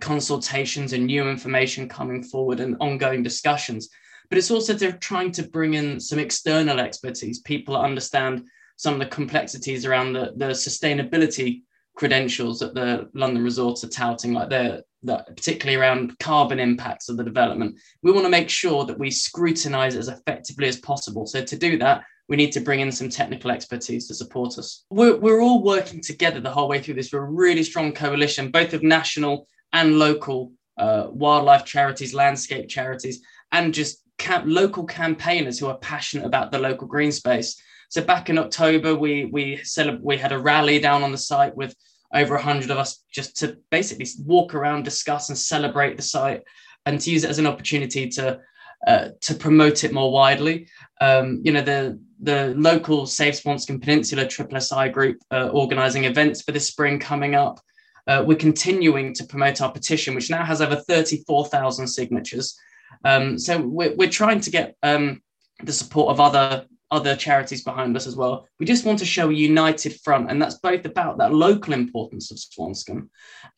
consultations 0.00 0.92
and 0.92 1.06
new 1.06 1.28
information 1.28 1.88
coming 1.88 2.22
forward 2.22 2.60
and 2.60 2.76
ongoing 2.80 3.22
discussions. 3.22 3.88
But 4.28 4.38
it's 4.38 4.50
also 4.50 4.72
they're 4.72 4.92
trying 4.92 5.32
to 5.32 5.42
bring 5.42 5.74
in 5.74 6.00
some 6.00 6.18
external 6.18 6.80
expertise, 6.80 7.40
people 7.40 7.74
that 7.74 7.80
understand 7.80 8.46
some 8.76 8.94
of 8.94 9.00
the 9.00 9.06
complexities 9.06 9.86
around 9.86 10.12
the, 10.12 10.32
the 10.36 10.46
sustainability 10.46 11.62
credentials 11.94 12.58
that 12.58 12.74
the 12.74 13.08
London 13.14 13.44
resorts 13.44 13.84
are 13.84 13.88
touting, 13.88 14.32
like 14.32 14.50
the, 14.50 14.84
the 15.02 15.24
particularly 15.28 15.76
around 15.80 16.18
carbon 16.18 16.58
impacts 16.58 17.08
of 17.08 17.16
the 17.16 17.24
development. 17.24 17.78
We 18.02 18.12
want 18.12 18.26
to 18.26 18.30
make 18.30 18.50
sure 18.50 18.84
that 18.84 18.98
we 18.98 19.10
scrutinise 19.10 19.96
as 19.96 20.08
effectively 20.08 20.68
as 20.68 20.80
possible. 20.80 21.26
So 21.26 21.44
to 21.44 21.56
do 21.56 21.78
that, 21.78 22.02
we 22.28 22.36
need 22.36 22.52
to 22.52 22.60
bring 22.60 22.80
in 22.80 22.90
some 22.90 23.10
technical 23.10 23.50
expertise 23.50 24.08
to 24.08 24.14
support 24.14 24.58
us. 24.58 24.84
We're, 24.90 25.16
we're 25.16 25.42
all 25.42 25.62
working 25.62 26.00
together 26.00 26.40
the 26.40 26.50
whole 26.50 26.68
way 26.68 26.80
through 26.80 26.94
this. 26.94 27.12
We're 27.12 27.26
a 27.26 27.30
really 27.30 27.62
strong 27.62 27.92
coalition, 27.92 28.50
both 28.50 28.72
of 28.72 28.82
national 28.82 29.46
and 29.72 29.98
local 29.98 30.52
uh, 30.78 31.08
wildlife 31.10 31.64
charities, 31.64 32.14
landscape 32.14 32.68
charities, 32.68 33.22
and 33.52 33.74
just 33.74 34.02
local 34.44 34.84
campaigners 34.84 35.58
who 35.58 35.66
are 35.66 35.78
passionate 35.78 36.24
about 36.24 36.50
the 36.50 36.58
local 36.58 36.86
green 36.86 37.12
space. 37.12 37.60
So 37.88 38.02
back 38.02 38.30
in 38.30 38.38
October, 38.38 38.94
we 38.94 39.26
we 39.26 39.58
celeb- 39.58 40.00
we 40.00 40.16
had 40.16 40.32
a 40.32 40.38
rally 40.38 40.78
down 40.78 41.02
on 41.02 41.12
the 41.12 41.18
site 41.18 41.56
with 41.56 41.74
over 42.12 42.34
100 42.34 42.70
of 42.70 42.78
us 42.78 43.04
just 43.10 43.36
to 43.38 43.58
basically 43.70 44.06
walk 44.24 44.54
around, 44.54 44.84
discuss, 44.84 45.28
and 45.28 45.38
celebrate 45.38 45.96
the 45.96 46.02
site, 46.02 46.42
and 46.86 47.00
to 47.00 47.10
use 47.10 47.24
it 47.24 47.30
as 47.30 47.38
an 47.38 47.46
opportunity 47.46 48.08
to 48.08 48.40
uh, 48.86 49.08
to 49.20 49.34
promote 49.34 49.84
it 49.84 49.92
more 49.92 50.12
widely. 50.12 50.68
Um, 51.00 51.40
you 51.42 51.52
know, 51.52 51.62
the 51.62 51.98
the 52.20 52.54
local 52.56 53.06
Save 53.06 53.34
Swanscombe 53.34 53.80
Peninsula 53.80 54.26
Triple 54.26 54.60
SI 54.60 54.88
group 54.88 55.18
uh, 55.30 55.48
organising 55.48 56.04
events 56.04 56.42
for 56.42 56.52
this 56.52 56.68
spring 56.68 56.98
coming 56.98 57.34
up. 57.34 57.60
Uh, 58.06 58.22
we're 58.26 58.36
continuing 58.36 59.14
to 59.14 59.24
promote 59.24 59.60
our 59.60 59.72
petition, 59.72 60.14
which 60.14 60.30
now 60.30 60.44
has 60.44 60.60
over 60.60 60.76
34,000 60.76 61.86
signatures. 61.86 62.58
Um, 63.04 63.38
so 63.38 63.60
we're, 63.60 63.94
we're 63.94 64.10
trying 64.10 64.40
to 64.40 64.50
get 64.50 64.76
um, 64.82 65.22
the 65.62 65.72
support 65.72 66.10
of 66.10 66.20
other 66.20 66.66
other 66.94 67.16
charities 67.16 67.64
behind 67.64 67.96
us 67.96 68.06
as 68.06 68.14
well. 68.14 68.46
We 68.60 68.66
just 68.66 68.86
want 68.86 69.00
to 69.00 69.04
show 69.04 69.28
a 69.28 69.34
united 69.34 70.00
front, 70.02 70.30
and 70.30 70.40
that's 70.40 70.58
both 70.58 70.86
about 70.86 71.18
that 71.18 71.34
local 71.34 71.74
importance 71.74 72.30
of 72.30 72.38
Swanscombe 72.38 73.08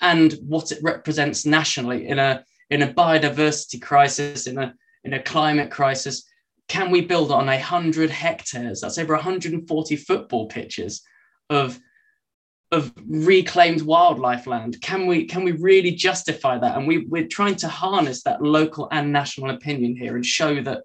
and 0.01 0.33
what 0.41 0.73
it 0.73 0.83
represents 0.83 1.45
nationally 1.45 2.09
in 2.09 2.19
a 2.19 2.43
in 2.71 2.83
a 2.83 2.93
biodiversity 2.93 3.81
crisis, 3.81 4.47
in 4.47 4.59
a 4.59 4.75
in 5.05 5.13
a 5.13 5.23
climate 5.23 5.71
crisis. 5.71 6.25
Can 6.69 6.91
we 6.91 7.03
build 7.03 7.31
on 7.31 7.49
a 7.49 7.61
hundred 7.61 8.11
hectares? 8.11 8.81
That's 8.81 8.99
over 8.99 9.15
140 9.15 9.97
football 9.97 10.49
pitches 10.49 11.03
of 11.51 11.79
of 12.73 12.93
reclaimed 13.07 13.83
wildlife 13.83 14.47
land. 14.47 14.81
Can 14.81 15.07
we 15.07 15.27
can 15.27 15.45
we 15.45 15.53
really 15.53 15.93
justify 15.93 16.59
that? 16.59 16.77
And 16.77 16.87
we 16.87 17.07
we're 17.07 17.29
trying 17.29 17.57
to 17.57 17.69
harness 17.69 18.23
that 18.23 18.43
local 18.43 18.89
and 18.91 19.13
national 19.13 19.51
opinion 19.51 19.95
here 19.95 20.17
and 20.17 20.25
show 20.25 20.63
that 20.63 20.85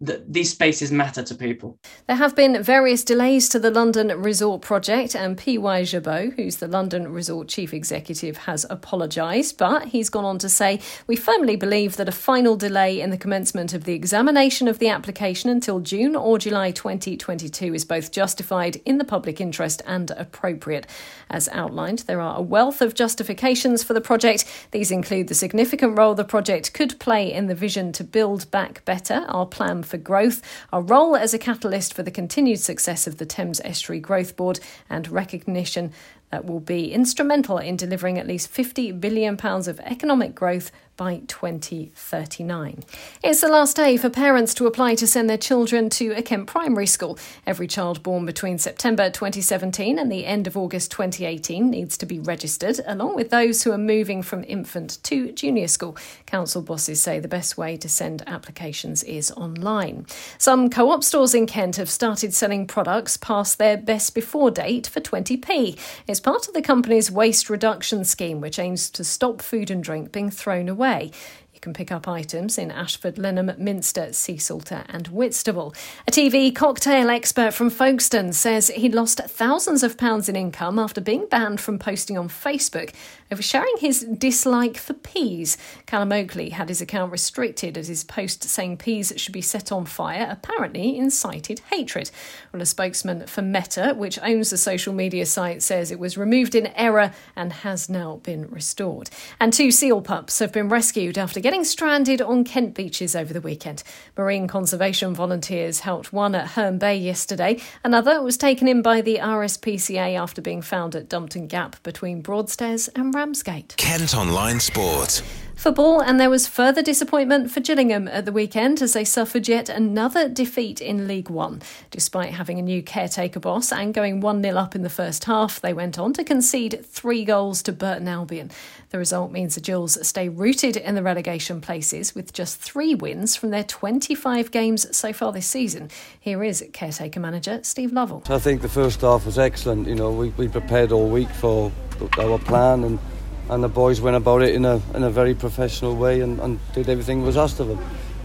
that 0.00 0.30
these 0.30 0.50
spaces 0.50 0.92
matter 0.92 1.22
to 1.22 1.34
people. 1.34 1.78
There 2.06 2.16
have 2.16 2.36
been 2.36 2.62
various 2.62 3.02
delays 3.02 3.48
to 3.48 3.58
the 3.58 3.70
London 3.70 4.08
Resort 4.08 4.60
project, 4.60 5.16
and 5.16 5.38
P.Y. 5.38 5.82
Gerbeau, 5.82 6.34
who's 6.34 6.56
the 6.56 6.68
London 6.68 7.08
Resort 7.08 7.48
chief 7.48 7.72
executive, 7.72 8.36
has 8.38 8.66
apologised. 8.68 9.56
But 9.56 9.86
he's 9.86 10.10
gone 10.10 10.26
on 10.26 10.38
to 10.40 10.50
say, 10.50 10.80
We 11.06 11.16
firmly 11.16 11.56
believe 11.56 11.96
that 11.96 12.10
a 12.10 12.12
final 12.12 12.56
delay 12.56 13.00
in 13.00 13.08
the 13.08 13.16
commencement 13.16 13.72
of 13.72 13.84
the 13.84 13.94
examination 13.94 14.68
of 14.68 14.78
the 14.78 14.88
application 14.88 15.48
until 15.48 15.80
June 15.80 16.14
or 16.14 16.38
July 16.38 16.72
2022 16.72 17.74
is 17.74 17.86
both 17.86 18.12
justified 18.12 18.76
in 18.84 18.98
the 18.98 19.04
public 19.04 19.40
interest 19.40 19.80
and 19.86 20.10
appropriate. 20.10 20.86
As 21.30 21.48
outlined, 21.48 22.00
there 22.00 22.20
are 22.20 22.36
a 22.36 22.42
wealth 22.42 22.82
of 22.82 22.94
justifications 22.94 23.82
for 23.82 23.94
the 23.94 24.02
project. 24.02 24.44
These 24.72 24.90
include 24.90 25.28
the 25.28 25.34
significant 25.34 25.96
role 25.96 26.14
the 26.14 26.24
project 26.24 26.74
could 26.74 27.00
play 27.00 27.32
in 27.32 27.46
the 27.46 27.54
vision 27.54 27.92
to 27.92 28.04
build 28.04 28.50
back 28.50 28.84
better, 28.84 29.24
our 29.28 29.46
plan 29.46 29.82
for 29.86 29.96
growth, 29.96 30.42
our 30.72 30.82
role 30.82 31.16
as 31.16 31.32
a 31.32 31.38
catalyst 31.38 31.94
for 31.94 32.02
the 32.02 32.10
continued 32.10 32.60
success 32.60 33.06
of 33.06 33.16
the 33.16 33.26
Thames 33.26 33.60
Estuary 33.64 34.00
Growth 34.00 34.36
Board, 34.36 34.60
and 34.90 35.08
recognition 35.08 35.92
that 36.30 36.44
will 36.44 36.60
be 36.60 36.92
instrumental 36.92 37.58
in 37.58 37.76
delivering 37.76 38.18
at 38.18 38.26
least 38.26 38.52
£50 38.52 39.00
billion 39.00 39.38
of 39.42 39.80
economic 39.80 40.34
growth 40.34 40.70
by 40.96 41.20
2039. 41.28 42.84
It's 43.22 43.40
the 43.42 43.48
last 43.48 43.76
day 43.76 43.96
for 43.96 44.08
parents 44.08 44.54
to 44.54 44.66
apply 44.66 44.94
to 44.96 45.06
send 45.06 45.28
their 45.28 45.36
children 45.36 45.90
to 45.90 46.12
a 46.12 46.22
Kent 46.22 46.46
primary 46.46 46.86
school. 46.86 47.18
Every 47.46 47.66
child 47.66 48.02
born 48.02 48.24
between 48.24 48.58
September 48.58 49.10
2017 49.10 49.98
and 49.98 50.10
the 50.10 50.24
end 50.24 50.46
of 50.46 50.56
August 50.56 50.90
2018 50.92 51.68
needs 51.70 51.98
to 51.98 52.06
be 52.06 52.18
registered, 52.18 52.80
along 52.86 53.14
with 53.14 53.30
those 53.30 53.62
who 53.62 53.72
are 53.72 53.78
moving 53.78 54.22
from 54.22 54.44
infant 54.48 54.98
to 55.04 55.32
junior 55.32 55.68
school. 55.68 55.96
Council 56.24 56.62
bosses 56.62 57.02
say 57.02 57.20
the 57.20 57.28
best 57.28 57.58
way 57.58 57.76
to 57.76 57.88
send 57.88 58.22
applications 58.26 59.02
is 59.02 59.30
online. 59.32 60.06
Some 60.38 60.70
co 60.70 60.90
op 60.90 61.04
stores 61.04 61.34
in 61.34 61.46
Kent 61.46 61.76
have 61.76 61.90
started 61.90 62.32
selling 62.32 62.66
products 62.66 63.16
past 63.18 63.58
their 63.58 63.76
best 63.76 64.14
before 64.14 64.50
date 64.50 64.86
for 64.86 65.00
20p. 65.00 65.78
It's 66.06 66.20
part 66.20 66.48
of 66.48 66.54
the 66.54 66.62
company's 66.62 67.10
waste 67.10 67.50
reduction 67.50 68.04
scheme, 68.04 68.40
which 68.40 68.58
aims 68.58 68.88
to 68.90 69.04
stop 69.04 69.42
food 69.42 69.70
and 69.70 69.84
drink 69.84 70.10
being 70.10 70.30
thrown 70.30 70.68
away 70.70 70.85
way. 70.86 71.10
You 71.56 71.60
can 71.60 71.72
pick 71.72 71.90
up 71.90 72.06
items 72.06 72.58
in 72.58 72.70
Ashford, 72.70 73.16
Lenham, 73.16 73.56
Minster, 73.56 74.08
Seasalter, 74.08 74.84
and 74.90 75.08
Whitstable. 75.08 75.74
A 76.06 76.10
TV 76.10 76.54
cocktail 76.54 77.08
expert 77.08 77.54
from 77.54 77.70
Folkestone 77.70 78.34
says 78.34 78.68
he 78.68 78.90
lost 78.90 79.20
thousands 79.20 79.82
of 79.82 79.96
pounds 79.96 80.28
in 80.28 80.36
income 80.36 80.78
after 80.78 81.00
being 81.00 81.26
banned 81.26 81.62
from 81.62 81.78
posting 81.78 82.18
on 82.18 82.28
Facebook 82.28 82.92
over 83.32 83.40
sharing 83.40 83.74
his 83.78 84.00
dislike 84.00 84.76
for 84.76 84.92
peas. 84.92 85.56
Callum 85.86 86.12
Oakley 86.12 86.50
had 86.50 86.68
his 86.68 86.82
account 86.82 87.10
restricted 87.10 87.78
as 87.78 87.88
his 87.88 88.04
post 88.04 88.44
saying 88.44 88.76
peas 88.76 89.14
should 89.16 89.32
be 89.32 89.40
set 89.40 89.72
on 89.72 89.86
fire 89.86 90.28
apparently 90.30 90.98
incited 90.98 91.60
hatred. 91.70 92.10
Well, 92.52 92.60
a 92.60 92.66
spokesman 92.66 93.26
for 93.26 93.40
Meta, 93.40 93.94
which 93.96 94.18
owns 94.22 94.50
the 94.50 94.58
social 94.58 94.92
media 94.92 95.24
site, 95.24 95.62
says 95.62 95.90
it 95.90 95.98
was 95.98 96.18
removed 96.18 96.54
in 96.54 96.66
error 96.76 97.12
and 97.34 97.50
has 97.52 97.88
now 97.88 98.16
been 98.22 98.46
restored. 98.48 99.08
And 99.40 99.54
two 99.54 99.70
seal 99.70 100.02
pups 100.02 100.38
have 100.40 100.52
been 100.52 100.68
rescued 100.68 101.16
after 101.16 101.40
getting 101.46 101.62
stranded 101.62 102.20
on 102.20 102.42
Kent 102.42 102.74
beaches 102.74 103.14
over 103.14 103.32
the 103.32 103.40
weekend. 103.40 103.84
Marine 104.16 104.48
conservation 104.48 105.14
volunteers 105.14 105.78
helped 105.78 106.12
one 106.12 106.34
at 106.34 106.48
Herne 106.48 106.76
Bay 106.76 106.96
yesterday. 106.96 107.62
Another 107.84 108.20
was 108.20 108.36
taken 108.36 108.66
in 108.66 108.82
by 108.82 109.00
the 109.00 109.18
RSPCA 109.18 110.18
after 110.18 110.42
being 110.42 110.60
found 110.60 110.96
at 110.96 111.08
Dumpton 111.08 111.46
Gap 111.46 111.80
between 111.84 112.20
Broadstairs 112.20 112.88
and 112.96 113.14
Ramsgate. 113.14 113.76
Kent 113.76 114.16
Online 114.16 114.58
Sport. 114.58 115.22
Football, 115.56 116.00
and 116.00 116.20
there 116.20 116.28
was 116.28 116.46
further 116.46 116.82
disappointment 116.82 117.50
for 117.50 117.60
Gillingham 117.60 118.06
at 118.08 118.26
the 118.26 118.30
weekend 118.30 118.82
as 118.82 118.92
they 118.92 119.06
suffered 119.06 119.48
yet 119.48 119.70
another 119.70 120.28
defeat 120.28 120.82
in 120.82 121.08
League 121.08 121.30
One. 121.30 121.62
Despite 121.90 122.34
having 122.34 122.58
a 122.58 122.62
new 122.62 122.82
caretaker 122.82 123.40
boss 123.40 123.72
and 123.72 123.94
going 123.94 124.20
1 124.20 124.42
0 124.42 124.54
up 124.54 124.74
in 124.74 124.82
the 124.82 124.90
first 124.90 125.24
half, 125.24 125.58
they 125.58 125.72
went 125.72 125.98
on 125.98 126.12
to 126.12 126.24
concede 126.24 126.84
three 126.84 127.24
goals 127.24 127.62
to 127.62 127.72
Burton 127.72 128.06
Albion. 128.06 128.50
The 128.90 128.98
result 128.98 129.32
means 129.32 129.54
the 129.54 129.62
Gills 129.62 129.98
stay 130.06 130.28
rooted 130.28 130.76
in 130.76 130.94
the 130.94 131.02
relegation 131.02 131.62
places 131.62 132.14
with 132.14 132.34
just 132.34 132.60
three 132.60 132.94
wins 132.94 133.34
from 133.34 133.48
their 133.48 133.64
25 133.64 134.50
games 134.50 134.94
so 134.94 135.14
far 135.14 135.32
this 135.32 135.46
season. 135.46 135.88
Here 136.20 136.44
is 136.44 136.62
caretaker 136.74 137.18
manager 137.18 137.60
Steve 137.62 137.92
Lovell. 137.92 138.22
I 138.28 138.38
think 138.38 138.60
the 138.60 138.68
first 138.68 139.00
half 139.00 139.24
was 139.24 139.38
excellent. 139.38 139.88
You 139.88 139.94
know, 139.94 140.10
we, 140.10 140.28
we 140.36 140.48
prepared 140.48 140.92
all 140.92 141.08
week 141.08 141.30
for 141.30 141.72
our 142.18 142.38
plan 142.38 142.84
and 142.84 142.98
and 143.48 143.62
the 143.62 143.68
boys 143.68 144.00
went 144.00 144.16
about 144.16 144.42
it 144.42 144.54
in 144.54 144.64
a 144.64 144.80
in 144.94 145.02
a 145.02 145.10
very 145.10 145.34
professional 145.34 145.96
way 145.96 146.20
and, 146.20 146.40
and 146.40 146.58
did 146.72 146.88
everything 146.88 147.22
was 147.22 147.36
asked 147.36 147.60
of 147.60 147.68
them. 147.68 147.78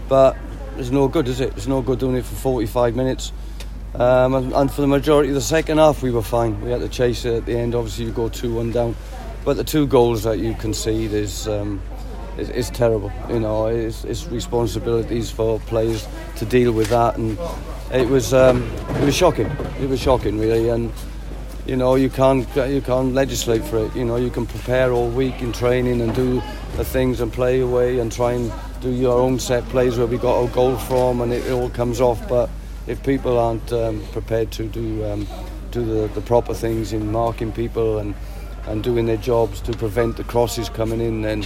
But 0.08 0.36
it's 0.78 0.90
no 0.90 1.08
good, 1.08 1.28
is 1.28 1.40
it? 1.40 1.52
It's 1.56 1.66
no 1.66 1.82
good 1.82 1.98
doing 1.98 2.16
it 2.16 2.24
for 2.24 2.34
45 2.34 2.96
minutes. 2.96 3.32
Um, 3.94 4.34
and, 4.34 4.52
and, 4.54 4.70
for 4.70 4.80
the 4.80 4.86
majority 4.86 5.28
of 5.28 5.34
the 5.34 5.42
second 5.42 5.76
half, 5.76 6.02
we 6.02 6.10
were 6.10 6.22
fine. 6.22 6.58
We 6.62 6.70
had 6.70 6.80
to 6.80 6.88
chase 6.88 7.26
it 7.26 7.34
at 7.34 7.46
the 7.46 7.58
end. 7.58 7.74
Obviously, 7.74 8.06
you 8.06 8.10
go 8.10 8.30
2 8.30 8.54
1 8.54 8.72
down. 8.72 8.96
But 9.44 9.58
the 9.58 9.64
two 9.64 9.86
goals 9.86 10.22
that 10.22 10.38
you 10.38 10.54
concede 10.54 11.12
is. 11.12 11.46
Um, 11.46 11.82
is, 12.38 12.70
terrible, 12.70 13.12
you 13.28 13.40
know. 13.40 13.66
It's, 13.66 14.04
it's 14.04 14.26
responsibilities 14.26 15.30
for 15.30 15.60
players 15.60 16.08
to 16.36 16.46
deal 16.46 16.72
with 16.72 16.88
that, 16.88 17.16
and 17.16 17.38
it 17.92 18.08
was 18.08 18.32
um, 18.32 18.62
it 18.96 19.04
was 19.04 19.14
shocking. 19.14 19.50
It 19.80 19.88
was 19.88 20.00
shocking, 20.00 20.38
really, 20.38 20.70
and 20.70 20.90
you 21.66 21.76
know 21.76 21.94
you 21.94 22.10
can't 22.10 22.46
you 22.56 22.80
can't 22.80 23.14
legislate 23.14 23.64
for 23.64 23.78
it. 23.78 23.94
You 23.94 24.04
know 24.04 24.16
you 24.16 24.30
can 24.30 24.46
prepare 24.46 24.92
all 24.92 25.08
week 25.08 25.40
in 25.40 25.52
training 25.52 26.00
and 26.00 26.14
do 26.14 26.42
the 26.76 26.84
things 26.84 27.20
and 27.20 27.32
play 27.32 27.60
away 27.60 27.98
and 27.98 28.10
try 28.10 28.32
and 28.32 28.52
do 28.80 28.90
your 28.90 29.18
own 29.18 29.38
set 29.38 29.64
plays 29.66 29.96
where 29.96 30.06
we 30.06 30.18
got 30.18 30.40
our 30.42 30.48
goal 30.48 30.76
from, 30.76 31.20
and 31.20 31.32
it, 31.32 31.46
it 31.46 31.52
all 31.52 31.70
comes 31.70 32.00
off. 32.00 32.28
But 32.28 32.50
if 32.86 33.02
people 33.04 33.38
aren't 33.38 33.72
um, 33.72 34.02
prepared 34.12 34.50
to 34.52 34.66
do 34.66 35.04
um, 35.04 35.26
do 35.70 35.84
the, 35.84 36.08
the 36.14 36.20
proper 36.20 36.52
things 36.52 36.92
in 36.92 37.12
marking 37.12 37.52
people 37.52 37.98
and 37.98 38.14
and 38.66 38.82
doing 38.82 39.06
their 39.06 39.16
jobs 39.16 39.60
to 39.60 39.72
prevent 39.72 40.16
the 40.16 40.24
crosses 40.24 40.68
coming 40.68 41.00
in, 41.00 41.22
then 41.22 41.44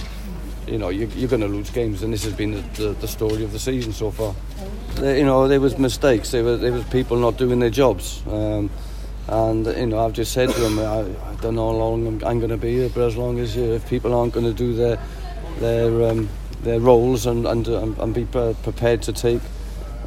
you 0.67 0.77
know 0.77 0.89
you, 0.89 1.05
are 1.05 1.27
going 1.27 1.41
to 1.41 1.47
lose 1.47 1.69
games. 1.69 2.01
And 2.01 2.11
this 2.11 2.23
has 2.23 2.33
been 2.33 2.51
the, 2.51 2.61
the, 2.81 2.89
the, 2.93 3.07
story 3.07 3.43
of 3.43 3.51
the 3.51 3.59
season 3.59 3.93
so 3.93 4.11
far. 4.11 4.35
you 4.97 5.25
know 5.25 5.47
there 5.47 5.61
was 5.61 5.77
mistakes. 5.77 6.31
There 6.31 6.43
was 6.43 6.59
there 6.59 6.71
was 6.71 6.83
people 6.85 7.17
not 7.17 7.37
doing 7.37 7.59
their 7.59 7.69
jobs. 7.69 8.23
Um, 8.27 8.71
and 9.27 9.65
you 9.65 9.87
know 9.87 10.05
I've 10.05 10.13
just 10.13 10.31
said 10.31 10.49
to 10.49 10.59
them, 10.59 10.79
I, 10.79 11.01
I 11.01 11.35
don't 11.41 11.55
know 11.55 11.71
how 11.71 11.77
long 11.77 12.07
I'm, 12.07 12.23
I'm 12.23 12.39
going 12.39 12.51
to 12.51 12.57
be 12.57 12.75
here, 12.75 12.89
but 12.89 13.05
as 13.05 13.17
long 13.17 13.39
as 13.39 13.55
you, 13.55 13.73
if 13.73 13.87
people 13.89 14.13
aren't 14.13 14.33
going 14.33 14.45
to 14.45 14.53
do 14.53 14.73
their 14.73 14.99
their 15.59 16.09
um, 16.09 16.29
their 16.61 16.79
roles 16.79 17.25
and 17.25 17.45
and, 17.45 17.67
and 17.67 18.13
be 18.13 18.25
prepared 18.25 19.01
to 19.03 19.13
take 19.13 19.41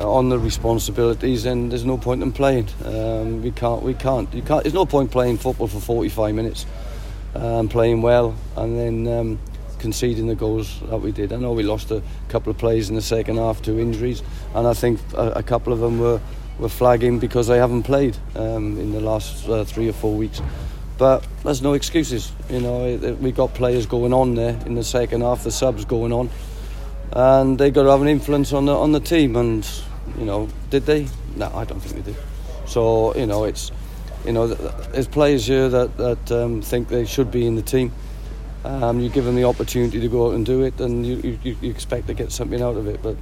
on 0.01 0.31
the 0.31 0.39
responsibilities, 0.39 1.43
then 1.45 1.69
there's 1.69 1.85
no 1.85 1.99
point 1.99 2.23
in 2.23 2.33
playing. 2.33 2.69
Um, 2.85 3.43
we 3.43 3.51
can't, 3.51 3.83
we 3.83 3.95
can't, 3.95 4.33
you 4.33 4.43
can't. 4.43 4.65
There's 4.65 4.75
no 4.75 4.87
point 4.87 5.11
playing 5.11 5.39
football 5.39 5.67
for 5.67 5.81
45 5.81 6.35
minutes, 6.35 6.67
um, 7.35 7.69
playing 7.69 8.01
well, 8.01 8.35
and 8.57 8.79
then 8.79 9.19
um, 9.19 9.39
conceding 9.79 10.27
the 10.27 10.35
goals 10.35 10.81
that 10.89 10.99
we 10.99 11.13
did. 11.13 11.33
I 11.33 11.37
know 11.37 11.53
we 11.53 11.63
lost 11.63 11.91
a 11.91 12.03
couple 12.29 12.51
of 12.51 12.59
players 12.59 12.89
in 12.89 12.95
the 12.95 13.03
second 13.03 13.37
half 13.37 13.61
to 13.63 13.79
injuries, 13.79 14.23
and 14.55 14.67
I 14.67 14.75
think 14.75 15.01
a, 15.15 15.33
a 15.33 15.43
couple 15.43 15.73
of 15.73 15.81
them 15.81 15.99
were 15.99 16.21
were 16.61 16.69
flagging 16.69 17.19
because 17.19 17.47
they 17.47 17.59
haven't 17.59 17.85
played 17.85 18.17
um, 18.37 18.79
in 18.79 18.93
the 18.93 19.01
last 19.01 19.49
uh, 19.49 19.65
three 19.65 19.89
or 19.89 19.93
four 19.93 20.15
weeks. 20.15 20.41
But 20.99 21.27
there's 21.43 21.63
no 21.63 21.73
excuses. 21.73 22.31
You 22.51 22.61
know, 22.61 23.17
we 23.21 23.33
got 23.33 23.55
players 23.55 23.87
going 23.87 24.13
on 24.13 24.35
there 24.35 24.59
in 24.67 24.75
the 24.75 24.85
second 24.85 25.23
half, 25.23 25.45
the 25.45 25.51
subs 25.51 25.87
going 25.87 26.13
on, 26.13 26.29
and 27.13 27.59
they 27.59 27.71
got 27.71 27.85
to 27.85 27.91
have 27.91 28.03
an 28.03 28.09
influence 28.09 28.53
on 28.53 28.67
the 28.67 28.77
on 28.77 28.93
the 28.93 29.01
team. 29.01 29.37
And 29.37 29.67
you 30.19 30.27
know, 30.27 30.49
did 30.69 30.85
they? 30.85 31.07
No, 31.37 31.51
I 31.55 31.65
don't 31.65 31.81
think 31.81 32.05
they 32.05 32.13
did. 32.13 32.21
So 32.67 33.17
you 33.17 33.27
know, 33.27 33.45
it's 33.45 33.73
you 34.27 34.33
know, 34.33 34.49
there's 34.49 35.09
players 35.09 35.47
here 35.47 35.71
that 35.71 35.97
that 35.97 36.33
um, 36.33 36.61
think 36.61 36.89
they 36.89 37.07
should 37.07 37.31
be 37.31 37.47
in 37.47 37.57
the 37.57 37.63
team. 37.63 37.93
Um, 38.65 39.01
you 39.01 39.09
give 39.09 39.25
them 39.25 39.37
the 39.37 39.45
opportunity 39.45 40.01
to 40.01 40.09
go 40.09 40.29
out 40.29 40.35
and 40.35 40.45
do 40.45 40.63
it, 40.65 40.79
and 40.81 41.07
you, 41.07 41.39
you, 41.43 41.57
you 41.63 41.71
expect 41.71 42.09
to 42.09 42.15
get 42.15 42.31
something 42.31 42.61
out 42.61 42.77
of 42.77 42.87
it. 42.87 43.03
But 43.03 43.17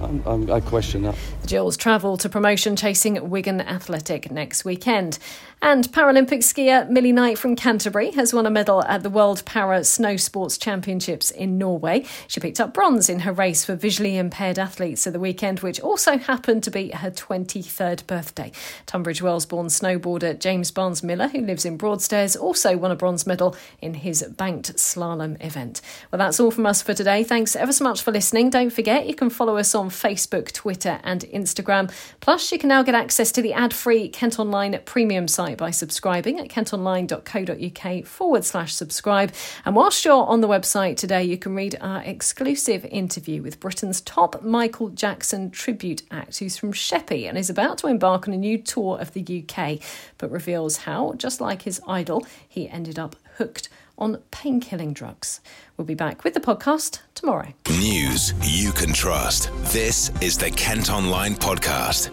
I'm, 0.00 0.22
I'm, 0.26 0.62
question 0.62 1.02
that. 1.02 1.16
The 1.42 1.48
Gills 1.48 1.76
travel 1.76 2.16
to 2.18 2.28
promotion 2.28 2.76
chasing 2.76 3.30
Wigan 3.30 3.60
Athletic 3.60 4.30
next 4.30 4.64
weekend. 4.64 5.18
And 5.62 5.84
Paralympic 5.92 6.40
skier 6.40 6.86
Millie 6.90 7.12
Knight 7.12 7.38
from 7.38 7.56
Canterbury 7.56 8.10
has 8.10 8.34
won 8.34 8.44
a 8.44 8.50
medal 8.50 8.84
at 8.84 9.02
the 9.02 9.08
World 9.08 9.42
Para 9.46 9.82
Snow 9.82 10.16
Sports 10.16 10.58
Championships 10.58 11.30
in 11.30 11.56
Norway. 11.56 12.04
She 12.28 12.38
picked 12.38 12.60
up 12.60 12.74
bronze 12.74 13.08
in 13.08 13.20
her 13.20 13.32
race 13.32 13.64
for 13.64 13.74
visually 13.74 14.18
impaired 14.18 14.58
athletes 14.58 15.06
at 15.06 15.14
the 15.14 15.18
weekend, 15.20 15.60
which 15.60 15.80
also 15.80 16.18
happened 16.18 16.64
to 16.64 16.70
be 16.70 16.90
her 16.90 17.10
23rd 17.10 18.06
birthday. 18.06 18.52
Tunbridge 18.84 19.22
Wells 19.22 19.46
born 19.46 19.68
snowboarder 19.68 20.38
James 20.38 20.70
Barnes 20.70 21.02
Miller, 21.02 21.28
who 21.28 21.40
lives 21.40 21.64
in 21.64 21.78
Broadstairs, 21.78 22.36
also 22.36 22.76
won 22.76 22.90
a 22.90 22.96
bronze 22.96 23.26
medal 23.26 23.56
in 23.80 23.94
his 23.94 24.22
banked 24.36 24.76
slalom 24.76 25.42
event. 25.42 25.80
Well, 26.12 26.18
that's 26.18 26.38
all 26.38 26.50
from 26.50 26.66
us 26.66 26.82
for 26.82 26.92
today. 26.92 27.24
Thanks 27.24 27.56
ever 27.56 27.72
so 27.72 27.84
much 27.84 28.02
for 28.02 28.12
listening. 28.12 28.50
Don't 28.50 28.68
forget, 28.70 29.06
you 29.06 29.14
can 29.14 29.30
follow 29.30 29.56
on 29.74 29.90
Facebook, 29.90 30.52
Twitter, 30.52 31.00
and 31.02 31.22
Instagram. 31.22 31.92
Plus, 32.20 32.50
you 32.52 32.58
can 32.58 32.68
now 32.68 32.82
get 32.82 32.94
access 32.94 33.32
to 33.32 33.42
the 33.42 33.52
ad 33.52 33.72
free 33.72 34.08
Kent 34.08 34.38
Online 34.38 34.80
premium 34.84 35.28
site 35.28 35.58
by 35.58 35.70
subscribing 35.70 36.40
at 36.40 36.48
kentonline.co.uk 36.48 38.06
forward 38.06 38.44
slash 38.44 38.74
subscribe. 38.74 39.32
And 39.64 39.76
whilst 39.76 40.04
you're 40.04 40.26
on 40.26 40.40
the 40.40 40.48
website 40.48 40.96
today, 40.96 41.24
you 41.24 41.38
can 41.38 41.54
read 41.54 41.76
our 41.80 42.02
exclusive 42.02 42.84
interview 42.86 43.42
with 43.42 43.60
Britain's 43.60 44.00
top 44.00 44.42
Michael 44.42 44.88
Jackson 44.88 45.50
tribute 45.50 46.02
act, 46.10 46.38
who's 46.38 46.56
from 46.56 46.72
Sheppey 46.72 47.28
and 47.28 47.36
is 47.36 47.50
about 47.50 47.78
to 47.78 47.86
embark 47.86 48.28
on 48.28 48.34
a 48.34 48.38
new 48.38 48.58
tour 48.58 48.98
of 48.98 49.12
the 49.12 49.44
UK, 49.44 49.80
but 50.18 50.30
reveals 50.30 50.78
how, 50.78 51.14
just 51.14 51.40
like 51.40 51.62
his 51.62 51.80
idol, 51.86 52.26
he 52.48 52.68
ended 52.68 52.98
up 52.98 53.16
hooked 53.36 53.68
on 53.98 54.18
painkilling 54.30 54.94
drugs. 54.94 55.40
We'll 55.76 55.86
be 55.86 55.94
back 55.94 56.24
with 56.24 56.34
the 56.34 56.40
podcast 56.40 57.00
tomorrow. 57.14 57.54
News 57.68 58.34
you 58.42 58.72
can 58.72 58.92
trust. 58.92 59.50
This 59.72 60.10
is 60.20 60.38
the 60.38 60.50
Kent 60.50 60.90
Online 60.90 61.34
Podcast. 61.34 62.10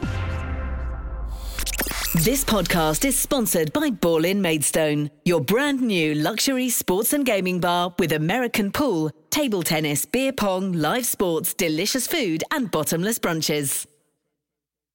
This 2.23 2.43
podcast 2.43 3.05
is 3.05 3.17
sponsored 3.17 3.71
by 3.71 3.89
Ball 3.89 4.25
in 4.25 4.41
Maidstone, 4.41 5.09
your 5.23 5.39
brand 5.39 5.81
new 5.81 6.13
luxury 6.13 6.69
sports 6.69 7.13
and 7.13 7.25
gaming 7.25 7.61
bar 7.61 7.95
with 7.97 8.11
American 8.11 8.71
pool, 8.71 9.11
table 9.29 9.63
tennis, 9.63 10.05
beer 10.05 10.33
pong, 10.33 10.73
live 10.73 11.05
sports, 11.05 11.53
delicious 11.53 12.07
food, 12.07 12.43
and 12.51 12.69
bottomless 12.69 13.17
brunches. 13.17 13.87